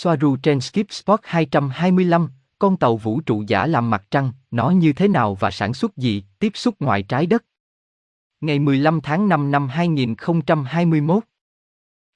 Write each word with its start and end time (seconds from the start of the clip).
Soaru 0.00 0.36
trên 0.36 0.60
Skip 0.60 0.92
Spot 0.92 1.20
225, 1.22 2.28
con 2.58 2.76
tàu 2.76 2.96
vũ 2.96 3.20
trụ 3.20 3.44
giả 3.46 3.66
làm 3.66 3.90
mặt 3.90 4.06
trăng, 4.10 4.32
nó 4.50 4.70
như 4.70 4.92
thế 4.92 5.08
nào 5.08 5.34
và 5.34 5.50
sản 5.50 5.74
xuất 5.74 5.96
gì, 5.96 6.24
tiếp 6.38 6.52
xúc 6.54 6.74
ngoài 6.80 7.02
trái 7.02 7.26
đất. 7.26 7.44
Ngày 8.40 8.58
15 8.58 9.00
tháng 9.00 9.28
5 9.28 9.50
năm 9.50 9.68
2021 9.68 11.24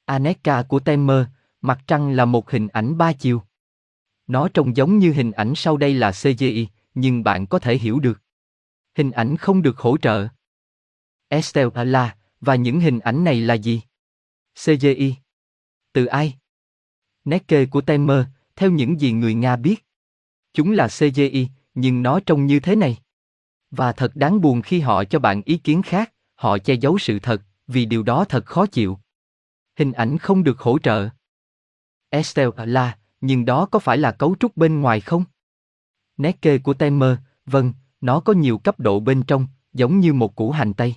Aneka 0.04 0.62
của 0.62 0.80
Temer, 0.80 1.26
mặt 1.60 1.80
trăng 1.86 2.10
là 2.10 2.24
một 2.24 2.50
hình 2.50 2.68
ảnh 2.68 2.98
ba 2.98 3.12
chiều. 3.12 3.42
Nó 4.26 4.48
trông 4.48 4.76
giống 4.76 4.98
như 4.98 5.12
hình 5.12 5.32
ảnh 5.32 5.52
sau 5.56 5.76
đây 5.76 5.94
là 5.94 6.12
CGI, 6.12 6.68
nhưng 6.94 7.24
bạn 7.24 7.46
có 7.46 7.58
thể 7.58 7.76
hiểu 7.76 8.00
được. 8.00 8.20
Hình 8.96 9.10
ảnh 9.10 9.36
không 9.36 9.62
được 9.62 9.78
hỗ 9.78 9.96
trợ. 9.98 10.28
Estelle 11.28 11.84
là, 11.84 12.16
và 12.40 12.54
những 12.54 12.80
hình 12.80 12.98
ảnh 12.98 13.24
này 13.24 13.40
là 13.40 13.54
gì? 13.54 13.80
CGI. 14.64 15.14
Từ 15.92 16.06
ai? 16.06 16.34
Nét 17.24 17.48
kê 17.48 17.66
của 17.66 17.80
Temer, 17.80 18.24
theo 18.56 18.70
những 18.70 19.00
gì 19.00 19.12
người 19.12 19.34
Nga 19.34 19.56
biết. 19.56 19.84
Chúng 20.54 20.72
là 20.72 20.88
CGI, 20.88 21.48
nhưng 21.74 22.02
nó 22.02 22.20
trông 22.20 22.46
như 22.46 22.60
thế 22.60 22.76
này. 22.76 22.96
Và 23.70 23.92
thật 23.92 24.16
đáng 24.16 24.40
buồn 24.40 24.62
khi 24.62 24.80
họ 24.80 25.04
cho 25.04 25.18
bạn 25.18 25.42
ý 25.44 25.56
kiến 25.58 25.82
khác, 25.82 26.12
họ 26.34 26.58
che 26.58 26.74
giấu 26.74 26.98
sự 26.98 27.18
thật, 27.18 27.42
vì 27.66 27.84
điều 27.84 28.02
đó 28.02 28.24
thật 28.24 28.46
khó 28.46 28.66
chịu. 28.66 28.98
Hình 29.78 29.92
ảnh 29.92 30.18
không 30.18 30.44
được 30.44 30.60
hỗ 30.60 30.78
trợ. 30.78 31.08
Estelle 32.10 32.66
là, 32.66 32.98
nhưng 33.20 33.44
đó 33.44 33.66
có 33.66 33.78
phải 33.78 33.98
là 33.98 34.12
cấu 34.12 34.36
trúc 34.40 34.56
bên 34.56 34.80
ngoài 34.80 35.00
không? 35.00 35.24
Nét 36.16 36.42
kê 36.42 36.58
của 36.58 36.74
Temer, 36.74 37.18
vâng, 37.46 37.72
nó 38.00 38.20
có 38.20 38.32
nhiều 38.32 38.58
cấp 38.58 38.80
độ 38.80 39.00
bên 39.00 39.22
trong, 39.22 39.46
giống 39.72 40.00
như 40.00 40.12
một 40.12 40.34
củ 40.34 40.50
hành 40.50 40.74
tây. 40.74 40.94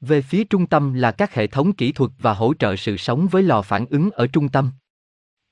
Về 0.00 0.22
phía 0.22 0.44
trung 0.44 0.66
tâm 0.66 0.94
là 0.94 1.12
các 1.12 1.34
hệ 1.34 1.46
thống 1.46 1.72
kỹ 1.72 1.92
thuật 1.92 2.10
và 2.18 2.34
hỗ 2.34 2.54
trợ 2.54 2.76
sự 2.76 2.96
sống 2.96 3.28
với 3.30 3.42
lò 3.42 3.62
phản 3.62 3.86
ứng 3.86 4.10
ở 4.10 4.26
trung 4.26 4.48
tâm. 4.48 4.70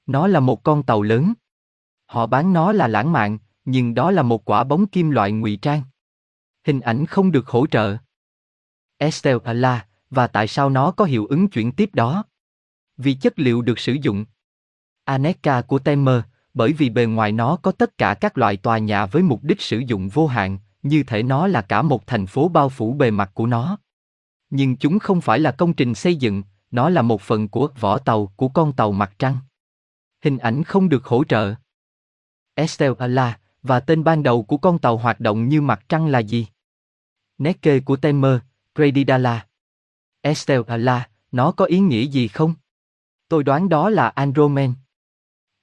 Nó 0.07 0.27
là 0.27 0.41
một 0.41 0.63
con 0.63 0.83
tàu 0.83 1.03
lớn. 1.03 1.33
Họ 2.07 2.27
bán 2.27 2.53
nó 2.53 2.73
là 2.73 2.89
lãng 2.89 3.13
mạn, 3.13 3.39
nhưng 3.65 3.95
đó 3.95 4.11
là 4.11 4.23
một 4.23 4.45
quả 4.45 4.65
bóng 4.65 4.87
kim 4.87 5.11
loại 5.11 5.33
ngụy 5.33 5.57
trang. 5.63 5.83
Hình 6.67 6.81
ảnh 6.81 7.07
không 7.07 7.33
được 7.33 7.49
hỗ 7.49 7.67
trợ. 7.67 7.97
Estelle 8.99 9.55
là, 9.55 9.87
và 10.11 10.27
tại 10.27 10.49
sao 10.49 10.71
nó 10.71 10.91
có 10.91 11.05
hiệu 11.05 11.27
ứng 11.27 11.49
chuyển 11.49 11.73
tiếp 11.73 11.91
đó? 11.93 12.25
Vì 12.97 13.15
chất 13.15 13.39
liệu 13.39 13.63
được 13.63 13.79
sử 13.79 13.93
dụng. 13.93 14.25
Aneka 15.05 15.63
của 15.63 15.79
Temer, 15.79 16.21
bởi 16.55 16.73
vì 16.73 16.91
bề 16.91 17.07
ngoài 17.07 17.33
nó 17.33 17.57
có 17.57 17.73
tất 17.73 17.99
cả 17.99 18.15
các 18.15 18.39
loại 18.39 18.57
tòa 18.57 18.79
nhà 18.79 19.07
với 19.07 19.23
mục 19.23 19.41
đích 19.43 19.61
sử 19.61 19.79
dụng 19.79 20.09
vô 20.09 20.27
hạn, 20.27 20.59
như 20.83 21.03
thể 21.03 21.23
nó 21.23 21.47
là 21.47 21.63
cả 21.63 21.83
một 21.83 22.07
thành 22.07 22.27
phố 22.27 22.49
bao 22.49 22.69
phủ 22.69 22.93
bề 22.93 23.11
mặt 23.11 23.31
của 23.35 23.47
nó. 23.47 23.79
Nhưng 24.51 24.77
chúng 24.77 24.99
không 24.99 25.21
phải 25.21 25.39
là 25.39 25.51
công 25.51 25.73
trình 25.73 25.95
xây 25.95 26.17
dựng, 26.17 26.43
nó 26.71 26.89
là 26.89 27.03
một 27.03 27.21
phần 27.21 27.49
của 27.49 27.69
vỏ 27.81 27.99
tàu 27.99 28.27
của 28.27 28.49
con 28.49 28.73
tàu 28.73 28.93
mặt 28.93 29.13
trăng. 29.19 29.37
Hình 30.23 30.39
ảnh 30.39 30.65
không 30.65 30.89
được 30.89 31.05
hỗ 31.05 31.25
trợ. 31.25 31.55
estella 32.55 33.39
và 33.63 33.81
tên 33.81 34.05
ban 34.05 34.23
đầu 34.23 34.43
của 34.43 34.57
con 34.57 34.79
tàu 34.79 34.97
hoạt 34.97 35.21
động 35.21 35.49
như 35.49 35.61
mặt 35.61 35.85
trăng 35.89 36.07
là 36.07 36.19
gì? 36.19 36.47
Nét 37.39 37.63
kê 37.63 37.81
của 37.81 37.97
Temer, 37.97 38.39
Credidala. 38.75 39.47
estella 40.21 41.09
nó 41.33 41.53
có 41.53 41.65
ý 41.65 41.79
nghĩa 41.79 42.03
gì 42.03 42.29
không? 42.29 42.55
Tôi 43.29 43.45
đoán 43.45 43.69
đó 43.69 43.91
là 43.91 44.09
Andromen. 44.09 44.75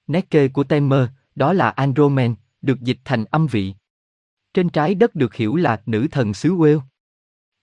Nét 0.08 0.30
kê 0.30 0.47
của 0.47 0.64
Temer, 0.64 1.09
đó 1.36 1.53
là 1.53 1.69
Andromen, 1.69 2.36
được 2.61 2.81
dịch 2.81 2.99
thành 3.05 3.25
âm 3.25 3.47
vị. 3.47 3.73
Trên 4.53 4.69
trái 4.69 4.95
đất 4.95 5.16
được 5.16 5.33
hiểu 5.33 5.55
là 5.55 5.81
nữ 5.86 6.08
thần 6.11 6.33
xứ 6.33 6.55
Wales. 6.55 6.81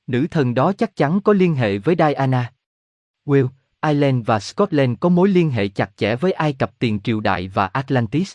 Nữ 0.07 0.27
thần 0.31 0.55
đó 0.55 0.73
chắc 0.73 0.97
chắn 0.97 1.21
có 1.21 1.33
liên 1.33 1.55
hệ 1.55 1.79
với 1.79 1.95
Diana. 1.99 2.53
Wales, 3.25 3.49
Ireland 3.87 4.27
và 4.27 4.41
Scotland 4.41 4.99
có 5.01 5.09
mối 5.09 5.29
liên 5.29 5.51
hệ 5.51 5.69
chặt 5.69 5.91
chẽ 5.97 6.17
với 6.17 6.33
Ai 6.33 6.53
Cập 6.53 6.79
tiền 6.79 7.01
triều 7.01 7.21
đại 7.21 7.49
và 7.49 7.67
Atlantis. 7.67 8.35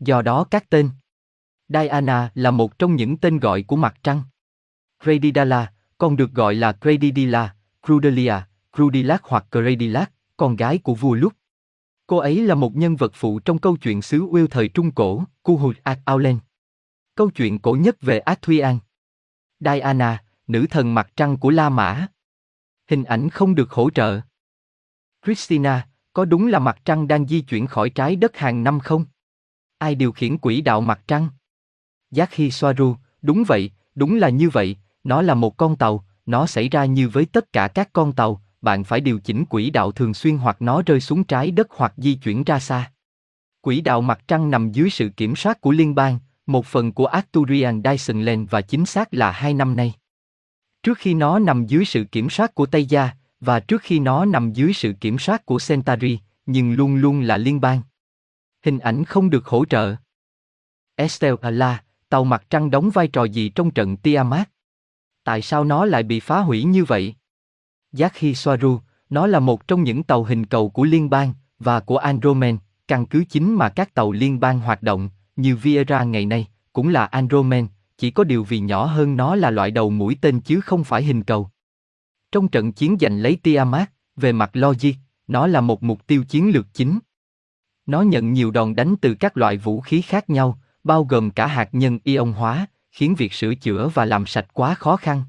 Do 0.00 0.22
đó 0.22 0.44
các 0.44 0.70
tên 0.70 0.90
Diana 1.68 2.30
là 2.34 2.50
một 2.50 2.78
trong 2.78 2.96
những 2.96 3.16
tên 3.16 3.38
gọi 3.38 3.62
của 3.62 3.76
mặt 3.76 3.94
trăng. 4.02 4.22
Credidala, 5.02 5.72
còn 5.98 6.16
được 6.16 6.32
gọi 6.32 6.54
là 6.54 6.72
Credidilla, 6.72 7.54
Crudelia, 7.86 8.34
Crudilac 8.76 9.22
hoặc 9.24 9.46
Credilac, 9.52 10.12
con 10.36 10.56
gái 10.56 10.78
của 10.78 10.94
vua 10.94 11.14
Lúc. 11.14 11.32
Cô 12.06 12.16
ấy 12.16 12.40
là 12.40 12.54
một 12.54 12.76
nhân 12.76 12.96
vật 12.96 13.12
phụ 13.14 13.38
trong 13.38 13.58
câu 13.58 13.76
chuyện 13.76 14.02
xứ 14.02 14.26
Will 14.26 14.46
thời 14.46 14.68
Trung 14.68 14.90
Cổ, 14.90 15.24
Cuhut 15.42 15.76
Ac 15.82 15.98
Aulen. 16.04 16.38
Câu 17.14 17.30
chuyện 17.30 17.58
cổ 17.58 17.72
nhất 17.72 17.96
về 18.00 18.18
Ác 18.18 18.42
Thuy 18.42 18.58
An. 18.58 18.78
Diana, 19.60 20.24
nữ 20.46 20.66
thần 20.70 20.94
mặt 20.94 21.10
trăng 21.16 21.36
của 21.36 21.50
La 21.50 21.68
Mã. 21.68 22.06
Hình 22.88 23.04
ảnh 23.04 23.30
không 23.30 23.54
được 23.54 23.70
hỗ 23.70 23.90
trợ. 23.90 24.20
Christina, 25.26 25.86
có 26.12 26.24
đúng 26.24 26.46
là 26.46 26.58
mặt 26.58 26.78
trăng 26.84 27.08
đang 27.08 27.26
di 27.26 27.40
chuyển 27.40 27.66
khỏi 27.66 27.90
trái 27.90 28.16
đất 28.16 28.36
hàng 28.36 28.64
năm 28.64 28.80
không? 28.80 29.04
Ai 29.78 29.94
điều 29.94 30.12
khiển 30.12 30.38
quỹ 30.38 30.60
đạo 30.60 30.80
mặt 30.80 31.00
trăng? 31.08 31.28
Giác 32.10 32.34
Hi 32.34 32.50
Soaru, 32.50 32.96
đúng 33.22 33.44
vậy, 33.46 33.70
đúng 33.94 34.16
là 34.16 34.28
như 34.28 34.50
vậy, 34.50 34.76
nó 35.04 35.22
là 35.22 35.34
một 35.34 35.56
con 35.56 35.76
tàu, 35.76 36.04
nó 36.26 36.46
xảy 36.46 36.68
ra 36.68 36.84
như 36.84 37.08
với 37.08 37.26
tất 37.26 37.52
cả 37.52 37.68
các 37.68 37.92
con 37.92 38.12
tàu, 38.12 38.42
bạn 38.60 38.84
phải 38.84 39.00
điều 39.00 39.18
chỉnh 39.18 39.44
quỹ 39.44 39.70
đạo 39.70 39.92
thường 39.92 40.14
xuyên 40.14 40.36
hoặc 40.36 40.62
nó 40.62 40.82
rơi 40.86 41.00
xuống 41.00 41.24
trái 41.24 41.50
đất 41.50 41.66
hoặc 41.70 41.92
di 41.96 42.14
chuyển 42.14 42.44
ra 42.44 42.58
xa. 42.58 42.92
Quỹ 43.60 43.80
đạo 43.80 44.00
mặt 44.00 44.20
trăng 44.28 44.50
nằm 44.50 44.72
dưới 44.72 44.90
sự 44.90 45.08
kiểm 45.08 45.36
soát 45.36 45.60
của 45.60 45.70
liên 45.70 45.94
bang, 45.94 46.18
một 46.46 46.66
phần 46.66 46.92
của 46.92 47.06
Arcturian 47.06 47.82
Dyson 47.84 48.46
và 48.50 48.60
chính 48.60 48.86
xác 48.86 49.14
là 49.14 49.30
hai 49.30 49.54
năm 49.54 49.76
nay. 49.76 49.92
Trước 50.82 50.98
khi 50.98 51.14
nó 51.14 51.38
nằm 51.38 51.66
dưới 51.66 51.84
sự 51.84 52.04
kiểm 52.04 52.30
soát 52.30 52.54
của 52.54 52.66
Tây 52.66 52.86
Gia, 52.86 53.10
và 53.40 53.60
trước 53.60 53.82
khi 53.82 53.98
nó 53.98 54.24
nằm 54.24 54.52
dưới 54.52 54.72
sự 54.72 54.92
kiểm 55.00 55.18
soát 55.18 55.46
của 55.46 55.58
Centauri, 55.68 56.18
nhưng 56.46 56.72
luôn 56.72 56.96
luôn 56.96 57.20
là 57.20 57.36
liên 57.36 57.60
bang. 57.60 57.80
Hình 58.64 58.78
ảnh 58.78 59.04
không 59.04 59.30
được 59.30 59.46
hỗ 59.46 59.64
trợ. 59.64 59.96
Estelle 60.94 61.50
là, 61.50 61.82
tàu 62.08 62.24
mặt 62.24 62.44
trăng 62.50 62.70
đóng 62.70 62.90
vai 62.90 63.08
trò 63.08 63.24
gì 63.24 63.48
trong 63.48 63.70
trận 63.70 63.96
Tiamat? 63.96 64.50
Tại 65.24 65.42
sao 65.42 65.64
nó 65.64 65.84
lại 65.84 66.02
bị 66.02 66.20
phá 66.20 66.40
hủy 66.40 66.64
như 66.64 66.84
vậy? 66.84 67.14
Giác 67.92 68.16
Hi 68.16 68.34
Soaru, 68.34 68.80
nó 69.10 69.26
là 69.26 69.40
một 69.40 69.68
trong 69.68 69.82
những 69.82 70.02
tàu 70.02 70.24
hình 70.24 70.46
cầu 70.46 70.70
của 70.70 70.84
liên 70.84 71.10
bang 71.10 71.32
và 71.58 71.80
của 71.80 71.96
Andromen, 71.96 72.58
căn 72.88 73.06
cứ 73.06 73.24
chính 73.28 73.54
mà 73.54 73.68
các 73.68 73.94
tàu 73.94 74.12
liên 74.12 74.40
bang 74.40 74.60
hoạt 74.60 74.82
động, 74.82 75.10
như 75.36 75.56
Viera 75.56 76.04
ngày 76.04 76.26
nay, 76.26 76.48
cũng 76.72 76.88
là 76.88 77.04
Andromen, 77.04 77.66
chỉ 77.98 78.10
có 78.10 78.24
điều 78.24 78.44
vì 78.44 78.60
nhỏ 78.60 78.84
hơn 78.84 79.16
nó 79.16 79.34
là 79.34 79.50
loại 79.50 79.70
đầu 79.70 79.90
mũi 79.90 80.18
tên 80.20 80.40
chứ 80.40 80.60
không 80.60 80.84
phải 80.84 81.02
hình 81.02 81.22
cầu. 81.22 81.50
Trong 82.36 82.48
trận 82.48 82.72
chiến 82.72 82.96
giành 83.00 83.18
lấy 83.18 83.36
Tiamat, 83.36 83.90
về 84.16 84.32
mặt 84.32 84.50
logic, 84.52 84.92
nó 85.26 85.46
là 85.46 85.60
một 85.60 85.82
mục 85.82 86.06
tiêu 86.06 86.24
chiến 86.24 86.50
lược 86.50 86.66
chính. 86.74 86.98
Nó 87.86 88.02
nhận 88.02 88.32
nhiều 88.32 88.50
đòn 88.50 88.74
đánh 88.74 88.94
từ 89.00 89.14
các 89.14 89.36
loại 89.36 89.56
vũ 89.56 89.80
khí 89.80 90.02
khác 90.02 90.30
nhau, 90.30 90.58
bao 90.84 91.04
gồm 91.04 91.30
cả 91.30 91.46
hạt 91.46 91.68
nhân 91.72 91.98
ion 92.04 92.32
hóa, 92.32 92.66
khiến 92.92 93.14
việc 93.14 93.32
sửa 93.32 93.54
chữa 93.54 93.90
và 93.94 94.04
làm 94.04 94.26
sạch 94.26 94.46
quá 94.52 94.74
khó 94.74 94.96
khăn. 94.96 95.22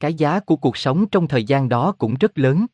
Cái 0.00 0.14
giá 0.14 0.40
của 0.40 0.56
cuộc 0.56 0.76
sống 0.76 1.06
trong 1.06 1.28
thời 1.28 1.44
gian 1.44 1.68
đó 1.68 1.92
cũng 1.92 2.14
rất 2.14 2.38
lớn. 2.38 2.66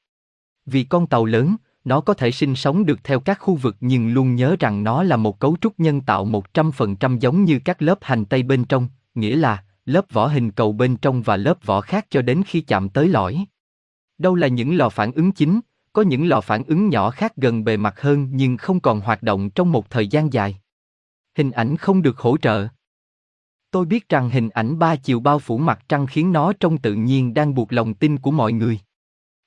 Vì 0.67 0.85
con 0.85 1.07
tàu 1.07 1.25
lớn, 1.25 1.57
nó 1.85 2.01
có 2.01 2.15
thể 2.15 2.31
sinh 2.31 2.55
sống 2.55 2.87
được 2.87 3.05
theo 3.05 3.21
các 3.21 3.39
khu 3.41 3.55
vực 3.55 3.77
nhưng 3.81 4.13
luôn 4.13 4.35
nhớ 4.35 4.57
rằng 4.61 4.85
nó 4.85 5.03
là 5.03 5.17
một 5.17 5.39
cấu 5.39 5.57
trúc 5.61 5.81
nhân 5.81 6.01
tạo 6.01 6.27
100% 6.27 7.19
giống 7.19 7.45
như 7.45 7.59
các 7.65 7.83
lớp 7.83 7.99
hành 8.01 8.25
tây 8.25 8.43
bên 8.43 8.65
trong, 8.65 8.89
nghĩa 9.15 9.37
là 9.37 9.65
lớp 9.85 10.13
vỏ 10.13 10.27
hình 10.27 10.51
cầu 10.51 10.73
bên 10.73 10.97
trong 10.97 11.23
và 11.23 11.37
lớp 11.37 11.65
vỏ 11.65 11.81
khác 11.81 12.07
cho 12.11 12.23
đến 12.23 12.43
khi 12.47 12.61
chạm 12.61 12.89
tới 12.89 13.09
lõi. 13.09 13.47
Đâu 14.19 14.35
là 14.35 14.49
những 14.49 14.77
lò 14.77 14.89
phản 14.89 15.13
ứng 15.13 15.33
chính, 15.33 15.61
có 15.93 16.03
những 16.03 16.29
lò 16.29 16.41
phản 16.41 16.65
ứng 16.65 16.89
nhỏ 16.89 17.11
khác 17.11 17.37
gần 17.37 17.65
bề 17.65 17.77
mặt 17.77 18.01
hơn 18.01 18.29
nhưng 18.33 18.57
không 18.57 18.81
còn 18.81 19.01
hoạt 19.01 19.23
động 19.23 19.51
trong 19.51 19.73
một 19.73 19.91
thời 19.91 20.09
gian 20.09 20.33
dài. 20.33 20.57
Hình 21.37 21.51
ảnh 21.51 21.77
không 21.77 22.03
được 22.03 22.19
hỗ 22.19 22.37
trợ. 22.37 22.69
Tôi 23.71 23.85
biết 23.85 24.09
rằng 24.09 24.31
hình 24.31 24.49
ảnh 24.49 24.79
ba 24.79 24.97
chiều 24.97 25.21
bao 25.21 25.39
phủ 25.39 25.59
mặt 25.59 25.85
trăng 25.89 26.07
khiến 26.07 26.33
nó 26.33 26.53
trông 26.53 26.79
tự 26.79 26.95
nhiên 26.95 27.35
đang 27.35 27.55
buộc 27.55 27.73
lòng 27.73 27.95
tin 27.95 28.19
của 28.19 28.31
mọi 28.31 28.53
người. 28.53 28.81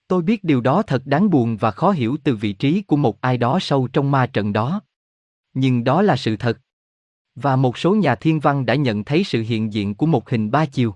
Tôi 0.08 0.22
biết 0.22 0.44
điều 0.44 0.62
đó 0.62 0.82
thật 0.82 1.02
đáng 1.06 1.30
buồn 1.30 1.58
và 1.58 1.72
khó 1.72 1.92
hiểu 1.92 2.18
từ 2.24 2.36
vị 2.36 2.54
trí 2.54 2.82
của 2.82 2.96
một 2.96 3.22
ai 3.22 3.38
đó 3.38 3.60
sâu 3.62 3.88
trong 3.94 4.12
ma 4.12 4.28
trận 4.28 4.54
đó. 4.54 4.82
Nhưng 5.54 5.84
đó 5.84 6.02
là 6.02 6.16
sự 6.16 6.38
thật. 6.38 6.60
Và 7.36 7.56
một 7.56 7.78
số 7.78 7.96
nhà 7.96 8.16
thiên 8.16 8.40
văn 8.40 8.66
đã 8.66 8.76
nhận 8.76 9.04
thấy 9.04 9.24
sự 9.24 9.42
hiện 9.42 9.74
diện 9.74 9.96
của 9.96 10.06
một 10.06 10.30
hình 10.30 10.52
ba 10.52 10.66
chiều. 10.66 10.96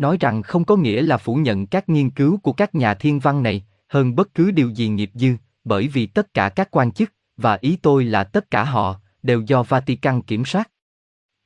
Nói 0.00 0.16
rằng 0.20 0.42
không 0.42 0.64
có 0.64 0.76
nghĩa 0.76 1.02
là 1.02 1.16
phủ 1.16 1.34
nhận 1.34 1.66
các 1.66 1.88
nghiên 1.88 2.10
cứu 2.10 2.38
của 2.42 2.52
các 2.52 2.74
nhà 2.74 2.94
thiên 2.94 3.18
văn 3.18 3.42
này, 3.42 3.64
hơn 3.88 4.14
bất 4.14 4.34
cứ 4.34 4.50
điều 4.50 4.70
gì 4.70 4.88
nghiệp 4.88 5.10
dư, 5.14 5.32
bởi 5.64 5.88
vì 5.88 6.06
tất 6.06 6.34
cả 6.34 6.48
các 6.48 6.68
quan 6.70 6.92
chức, 6.92 7.12
và 7.36 7.58
ý 7.60 7.76
tôi 7.82 8.04
là 8.04 8.24
tất 8.24 8.50
cả 8.50 8.64
họ, 8.64 9.00
đều 9.22 9.40
do 9.40 9.62
Vatican 9.62 10.22
kiểm 10.22 10.44
soát. 10.44 10.70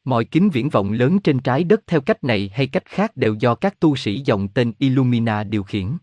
Mọi 0.05 0.25
kính 0.25 0.51
viễn 0.51 0.69
vọng 0.69 0.93
lớn 0.93 1.19
trên 1.21 1.39
trái 1.39 1.65
đất 1.65 1.81
theo 1.87 2.01
cách 2.01 2.25
này 2.25 2.51
hay 2.55 2.67
cách 2.67 2.85
khác 2.87 3.17
đều 3.17 3.35
do 3.35 3.55
các 3.55 3.81
tu 3.81 3.97
sĩ 3.97 4.23
dòng 4.25 4.49
tên 4.49 4.73
Illumina 4.79 5.45
điều 5.45 5.63
khiển. 5.63 5.97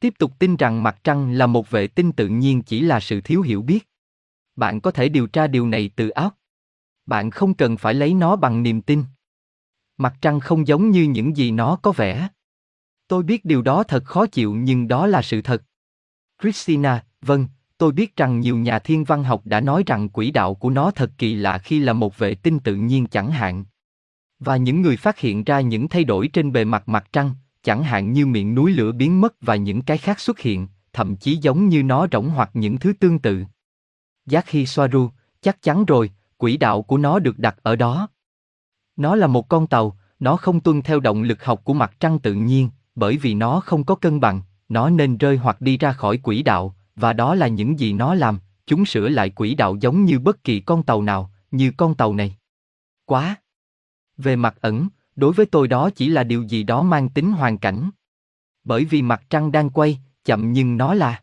Tiếp 0.00 0.14
tục 0.18 0.32
tin 0.38 0.56
rằng 0.56 0.82
mặt 0.82 0.96
trăng 1.04 1.32
là 1.32 1.46
một 1.46 1.70
vệ 1.70 1.86
tinh 1.86 2.12
tự 2.12 2.28
nhiên 2.28 2.62
chỉ 2.62 2.80
là 2.80 3.00
sự 3.00 3.20
thiếu 3.20 3.42
hiểu 3.42 3.62
biết. 3.62 3.88
Bạn 4.56 4.80
có 4.80 4.90
thể 4.90 5.08
điều 5.08 5.26
tra 5.26 5.46
điều 5.46 5.66
này 5.66 5.90
từ 5.96 6.08
óc. 6.08 6.38
Bạn 7.06 7.30
không 7.30 7.54
cần 7.54 7.76
phải 7.76 7.94
lấy 7.94 8.14
nó 8.14 8.36
bằng 8.36 8.62
niềm 8.62 8.82
tin. 8.82 9.04
Mặt 9.98 10.14
trăng 10.20 10.40
không 10.40 10.66
giống 10.66 10.90
như 10.90 11.02
những 11.02 11.36
gì 11.36 11.50
nó 11.50 11.76
có 11.76 11.92
vẻ. 11.92 12.28
Tôi 13.08 13.22
biết 13.22 13.44
điều 13.44 13.62
đó 13.62 13.82
thật 13.82 14.04
khó 14.04 14.26
chịu 14.26 14.54
nhưng 14.54 14.88
đó 14.88 15.06
là 15.06 15.22
sự 15.22 15.42
thật. 15.42 15.62
Christina, 16.42 17.04
vâng, 17.22 17.46
tôi 17.78 17.92
biết 17.92 18.16
rằng 18.16 18.40
nhiều 18.40 18.56
nhà 18.56 18.78
thiên 18.78 19.04
văn 19.04 19.24
học 19.24 19.42
đã 19.44 19.60
nói 19.60 19.82
rằng 19.86 20.08
quỹ 20.08 20.30
đạo 20.30 20.54
của 20.54 20.70
nó 20.70 20.90
thật 20.90 21.10
kỳ 21.18 21.34
lạ 21.34 21.58
khi 21.58 21.78
là 21.78 21.92
một 21.92 22.18
vệ 22.18 22.34
tinh 22.34 22.58
tự 22.58 22.74
nhiên 22.74 23.06
chẳng 23.06 23.30
hạn. 23.30 23.64
Và 24.38 24.56
những 24.56 24.82
người 24.82 24.96
phát 24.96 25.18
hiện 25.18 25.44
ra 25.44 25.60
những 25.60 25.88
thay 25.88 26.04
đổi 26.04 26.28
trên 26.28 26.52
bề 26.52 26.64
mặt 26.64 26.88
mặt 26.88 27.08
trăng, 27.12 27.34
chẳng 27.62 27.82
hạn 27.82 28.12
như 28.12 28.26
miệng 28.26 28.54
núi 28.54 28.72
lửa 28.72 28.92
biến 28.92 29.20
mất 29.20 29.34
và 29.40 29.56
những 29.56 29.82
cái 29.82 29.98
khác 29.98 30.20
xuất 30.20 30.38
hiện, 30.38 30.68
thậm 30.92 31.16
chí 31.16 31.36
giống 31.36 31.68
như 31.68 31.82
nó 31.82 32.06
rỗng 32.12 32.30
hoặc 32.30 32.50
những 32.54 32.78
thứ 32.78 32.92
tương 33.00 33.18
tự. 33.18 33.44
Giác 34.26 34.46
khi 34.46 34.66
Soaru, 34.66 35.10
chắc 35.40 35.62
chắn 35.62 35.84
rồi, 35.84 36.10
quỹ 36.36 36.56
đạo 36.56 36.82
của 36.82 36.98
nó 36.98 37.18
được 37.18 37.38
đặt 37.38 37.56
ở 37.62 37.76
đó. 37.76 38.08
Nó 38.96 39.16
là 39.16 39.26
một 39.26 39.48
con 39.48 39.66
tàu, 39.66 39.96
nó 40.20 40.36
không 40.36 40.60
tuân 40.60 40.82
theo 40.82 41.00
động 41.00 41.22
lực 41.22 41.44
học 41.44 41.60
của 41.64 41.74
mặt 41.74 41.96
trăng 42.00 42.18
tự 42.18 42.34
nhiên, 42.34 42.70
bởi 42.94 43.16
vì 43.16 43.34
nó 43.34 43.60
không 43.60 43.84
có 43.84 43.94
cân 43.94 44.20
bằng, 44.20 44.42
nó 44.68 44.90
nên 44.90 45.18
rơi 45.18 45.36
hoặc 45.36 45.60
đi 45.60 45.78
ra 45.78 45.92
khỏi 45.92 46.16
quỹ 46.18 46.42
đạo, 46.42 46.74
và 46.96 47.12
đó 47.12 47.34
là 47.34 47.48
những 47.48 47.78
gì 47.78 47.92
nó 47.92 48.14
làm, 48.14 48.38
chúng 48.66 48.84
sửa 48.84 49.08
lại 49.08 49.30
quỹ 49.30 49.54
đạo 49.54 49.76
giống 49.80 50.04
như 50.04 50.18
bất 50.18 50.44
kỳ 50.44 50.60
con 50.60 50.82
tàu 50.82 51.02
nào, 51.02 51.30
như 51.50 51.72
con 51.76 51.94
tàu 51.94 52.14
này. 52.14 52.36
Quá! 53.04 53.36
Về 54.16 54.36
mặt 54.36 54.56
ẩn, 54.60 54.88
đối 55.16 55.32
với 55.32 55.46
tôi 55.46 55.68
đó 55.68 55.90
chỉ 55.90 56.08
là 56.08 56.24
điều 56.24 56.42
gì 56.42 56.62
đó 56.62 56.82
mang 56.82 57.08
tính 57.08 57.32
hoàn 57.32 57.58
cảnh. 57.58 57.90
Bởi 58.64 58.84
vì 58.84 59.02
mặt 59.02 59.22
trăng 59.30 59.52
đang 59.52 59.70
quay, 59.70 59.98
chậm 60.24 60.52
nhưng 60.52 60.76
nó 60.76 60.94
là. 60.94 61.22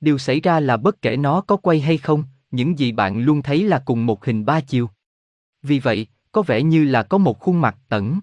Điều 0.00 0.18
xảy 0.18 0.40
ra 0.40 0.60
là 0.60 0.76
bất 0.76 1.02
kể 1.02 1.16
nó 1.16 1.40
có 1.40 1.56
quay 1.56 1.80
hay 1.80 1.98
không, 1.98 2.24
những 2.50 2.78
gì 2.78 2.92
bạn 2.92 3.18
luôn 3.18 3.42
thấy 3.42 3.64
là 3.64 3.82
cùng 3.84 4.06
một 4.06 4.24
hình 4.24 4.44
ba 4.44 4.60
chiều. 4.60 4.90
Vì 5.62 5.78
vậy, 5.78 6.06
có 6.34 6.42
vẻ 6.42 6.62
như 6.62 6.84
là 6.84 7.02
có 7.02 7.18
một 7.18 7.40
khuôn 7.40 7.60
mặt 7.60 7.76
ẩn. 7.88 8.20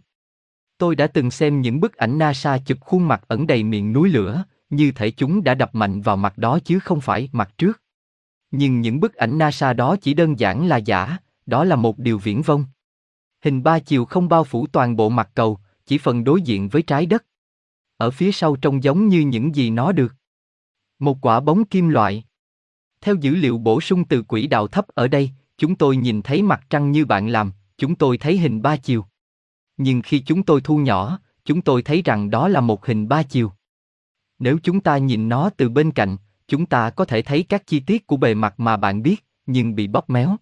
Tôi 0.78 0.96
đã 0.96 1.08
từng 1.08 1.32
xem 1.32 1.62
những 1.62 1.80
bức 1.80 1.96
ảnh 1.96 2.18
NASA 2.18 2.58
chụp 2.58 2.78
khuôn 2.82 3.08
mặt 3.08 3.24
ẩn 3.28 3.48
đầy 3.48 3.64
miệng 3.64 3.94
núi 3.94 4.10
lửa, 4.10 4.44
như 4.70 4.92
thể 4.92 5.12
chúng 5.12 5.44
đã 5.44 5.56
đập 5.56 5.76
mạnh 5.76 6.02
vào 6.02 6.18
mặt 6.18 6.38
đó 6.38 6.60
chứ 6.64 6.80
không 6.80 7.02
phải 7.02 7.30
mặt 7.32 7.54
trước. 7.58 7.82
Nhưng 8.52 8.82
những 8.82 9.00
bức 9.00 9.16
ảnh 9.16 9.38
NASA 9.38 9.74
đó 9.74 9.96
chỉ 10.02 10.14
đơn 10.14 10.40
giản 10.40 10.68
là 10.68 10.78
giả, 10.78 11.18
đó 11.46 11.64
là 11.64 11.76
một 11.76 12.00
điều 12.00 12.18
viễn 12.18 12.42
vông. 12.42 12.66
Hình 13.44 13.64
ba 13.64 13.80
chiều 13.80 14.06
không 14.06 14.30
bao 14.30 14.44
phủ 14.44 14.68
toàn 14.68 14.96
bộ 14.96 15.10
mặt 15.10 15.30
cầu, 15.36 15.60
chỉ 15.86 15.98
phần 15.98 16.24
đối 16.24 16.42
diện 16.42 16.70
với 16.70 16.82
trái 16.82 17.06
đất. 17.06 17.26
Ở 17.98 18.12
phía 18.12 18.32
sau 18.32 18.56
trông 18.56 18.84
giống 18.84 19.08
như 19.08 19.20
những 19.20 19.56
gì 19.56 19.70
nó 19.70 19.92
được. 19.92 20.16
Một 21.00 21.18
quả 21.22 21.40
bóng 21.40 21.66
kim 21.66 21.90
loại. 21.90 22.24
Theo 23.02 23.16
dữ 23.16 23.36
liệu 23.36 23.58
bổ 23.58 23.82
sung 23.82 24.06
từ 24.06 24.22
quỹ 24.22 24.48
đạo 24.48 24.68
thấp 24.68 24.88
ở 24.88 25.08
đây, 25.08 25.32
chúng 25.58 25.76
tôi 25.76 25.98
nhìn 25.98 26.22
thấy 26.22 26.42
mặt 26.42 26.62
trăng 26.70 26.92
như 26.92 27.06
bạn 27.06 27.28
làm, 27.28 27.52
chúng 27.82 27.96
tôi 27.96 28.18
thấy 28.18 28.38
hình 28.38 28.62
ba 28.62 28.78
chiều. 28.78 29.06
Nhưng 29.78 30.02
khi 30.02 30.20
chúng 30.20 30.44
tôi 30.44 30.62
thu 30.62 30.78
nhỏ, 30.78 31.20
chúng 31.46 31.62
tôi 31.62 31.82
thấy 31.82 32.02
rằng 32.02 32.30
đó 32.30 32.48
là 32.48 32.62
một 32.62 32.86
hình 32.86 33.08
ba 33.08 33.24
chiều. 33.24 33.52
Nếu 34.40 34.58
chúng 34.64 34.82
ta 34.82 34.98
nhìn 34.98 35.30
nó 35.30 35.50
từ 35.58 35.70
bên 35.70 35.92
cạnh, 35.92 36.18
chúng 36.48 36.66
ta 36.66 36.90
có 36.90 37.06
thể 37.06 37.22
thấy 37.22 37.44
các 37.44 37.68
chi 37.68 37.80
tiết 37.80 38.08
của 38.08 38.18
bề 38.18 38.34
mặt 38.34 38.60
mà 38.60 38.78
bạn 38.78 39.02
biết, 39.02 39.26
nhưng 39.46 39.76
bị 39.76 39.88
bóp 39.88 40.10
méo. 40.10 40.36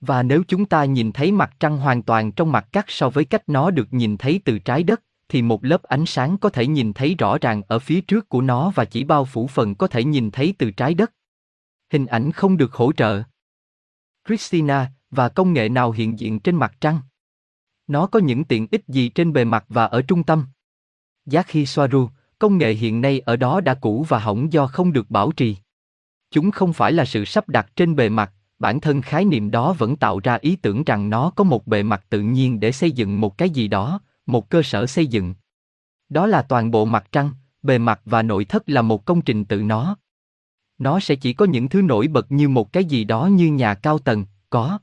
Và 0.00 0.22
nếu 0.22 0.42
chúng 0.48 0.64
ta 0.64 0.84
nhìn 0.84 1.12
thấy 1.12 1.32
mặt 1.32 1.50
trăng 1.60 1.78
hoàn 1.78 2.02
toàn 2.02 2.32
trong 2.32 2.52
mặt 2.52 2.68
cắt 2.72 2.84
so 2.88 3.10
với 3.10 3.24
cách 3.24 3.48
nó 3.48 3.70
được 3.70 3.92
nhìn 3.92 4.16
thấy 4.16 4.40
từ 4.44 4.58
trái 4.58 4.82
đất, 4.82 5.02
thì 5.28 5.42
một 5.42 5.64
lớp 5.64 5.82
ánh 5.82 6.06
sáng 6.06 6.38
có 6.38 6.48
thể 6.48 6.66
nhìn 6.66 6.92
thấy 6.92 7.14
rõ 7.18 7.38
ràng 7.38 7.62
ở 7.68 7.78
phía 7.78 8.00
trước 8.00 8.28
của 8.28 8.40
nó 8.40 8.72
và 8.74 8.84
chỉ 8.84 9.04
bao 9.04 9.24
phủ 9.24 9.46
phần 9.46 9.74
có 9.74 9.86
thể 9.86 10.04
nhìn 10.04 10.30
thấy 10.30 10.54
từ 10.58 10.70
trái 10.70 10.94
đất. 10.94 11.12
Hình 11.90 12.06
ảnh 12.06 12.32
không 12.32 12.56
được 12.56 12.72
hỗ 12.72 12.92
trợ. 12.92 13.22
Christina, 14.26 14.90
và 15.12 15.28
công 15.28 15.52
nghệ 15.52 15.68
nào 15.68 15.90
hiện 15.90 16.18
diện 16.18 16.40
trên 16.40 16.56
mặt 16.56 16.74
trăng? 16.80 17.00
Nó 17.86 18.06
có 18.06 18.18
những 18.18 18.44
tiện 18.44 18.66
ích 18.70 18.88
gì 18.88 19.08
trên 19.08 19.32
bề 19.32 19.44
mặt 19.44 19.64
và 19.68 19.84
ở 19.84 20.02
trung 20.02 20.22
tâm? 20.22 20.46
Giác 21.26 21.46
khi 21.46 21.66
Soaru, 21.66 22.08
công 22.38 22.58
nghệ 22.58 22.74
hiện 22.74 23.00
nay 23.00 23.20
ở 23.20 23.36
đó 23.36 23.60
đã 23.60 23.74
cũ 23.74 24.06
và 24.08 24.18
hỏng 24.18 24.52
do 24.52 24.66
không 24.66 24.92
được 24.92 25.10
bảo 25.10 25.32
trì. 25.32 25.56
Chúng 26.30 26.50
không 26.50 26.72
phải 26.72 26.92
là 26.92 27.04
sự 27.04 27.24
sắp 27.24 27.48
đặt 27.48 27.70
trên 27.76 27.96
bề 27.96 28.08
mặt, 28.08 28.32
bản 28.58 28.80
thân 28.80 29.02
khái 29.02 29.24
niệm 29.24 29.50
đó 29.50 29.72
vẫn 29.72 29.96
tạo 29.96 30.20
ra 30.20 30.38
ý 30.40 30.56
tưởng 30.56 30.84
rằng 30.84 31.10
nó 31.10 31.30
có 31.30 31.44
một 31.44 31.66
bề 31.66 31.82
mặt 31.82 32.04
tự 32.08 32.20
nhiên 32.20 32.60
để 32.60 32.72
xây 32.72 32.90
dựng 32.90 33.20
một 33.20 33.38
cái 33.38 33.50
gì 33.50 33.68
đó, 33.68 34.00
một 34.26 34.50
cơ 34.50 34.62
sở 34.62 34.86
xây 34.86 35.06
dựng. 35.06 35.34
Đó 36.08 36.26
là 36.26 36.42
toàn 36.42 36.70
bộ 36.70 36.84
mặt 36.84 37.06
trăng, 37.12 37.30
bề 37.62 37.78
mặt 37.78 38.00
và 38.04 38.22
nội 38.22 38.44
thất 38.44 38.68
là 38.68 38.82
một 38.82 39.04
công 39.04 39.22
trình 39.22 39.44
tự 39.44 39.62
nó. 39.62 39.96
Nó 40.78 41.00
sẽ 41.00 41.14
chỉ 41.14 41.32
có 41.32 41.44
những 41.44 41.68
thứ 41.68 41.82
nổi 41.82 42.08
bật 42.08 42.32
như 42.32 42.48
một 42.48 42.72
cái 42.72 42.84
gì 42.84 43.04
đó 43.04 43.26
như 43.26 43.52
nhà 43.52 43.74
cao 43.74 43.98
tầng, 43.98 44.24
có. 44.50 44.78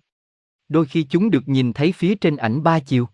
Đôi 0.69 0.85
khi 0.85 1.03
chúng 1.03 1.29
được 1.29 1.47
nhìn 1.47 1.73
thấy 1.73 1.91
phía 1.91 2.15
trên 2.15 2.37
ảnh 2.37 2.63
ba 2.63 2.79
chiều. 2.79 3.09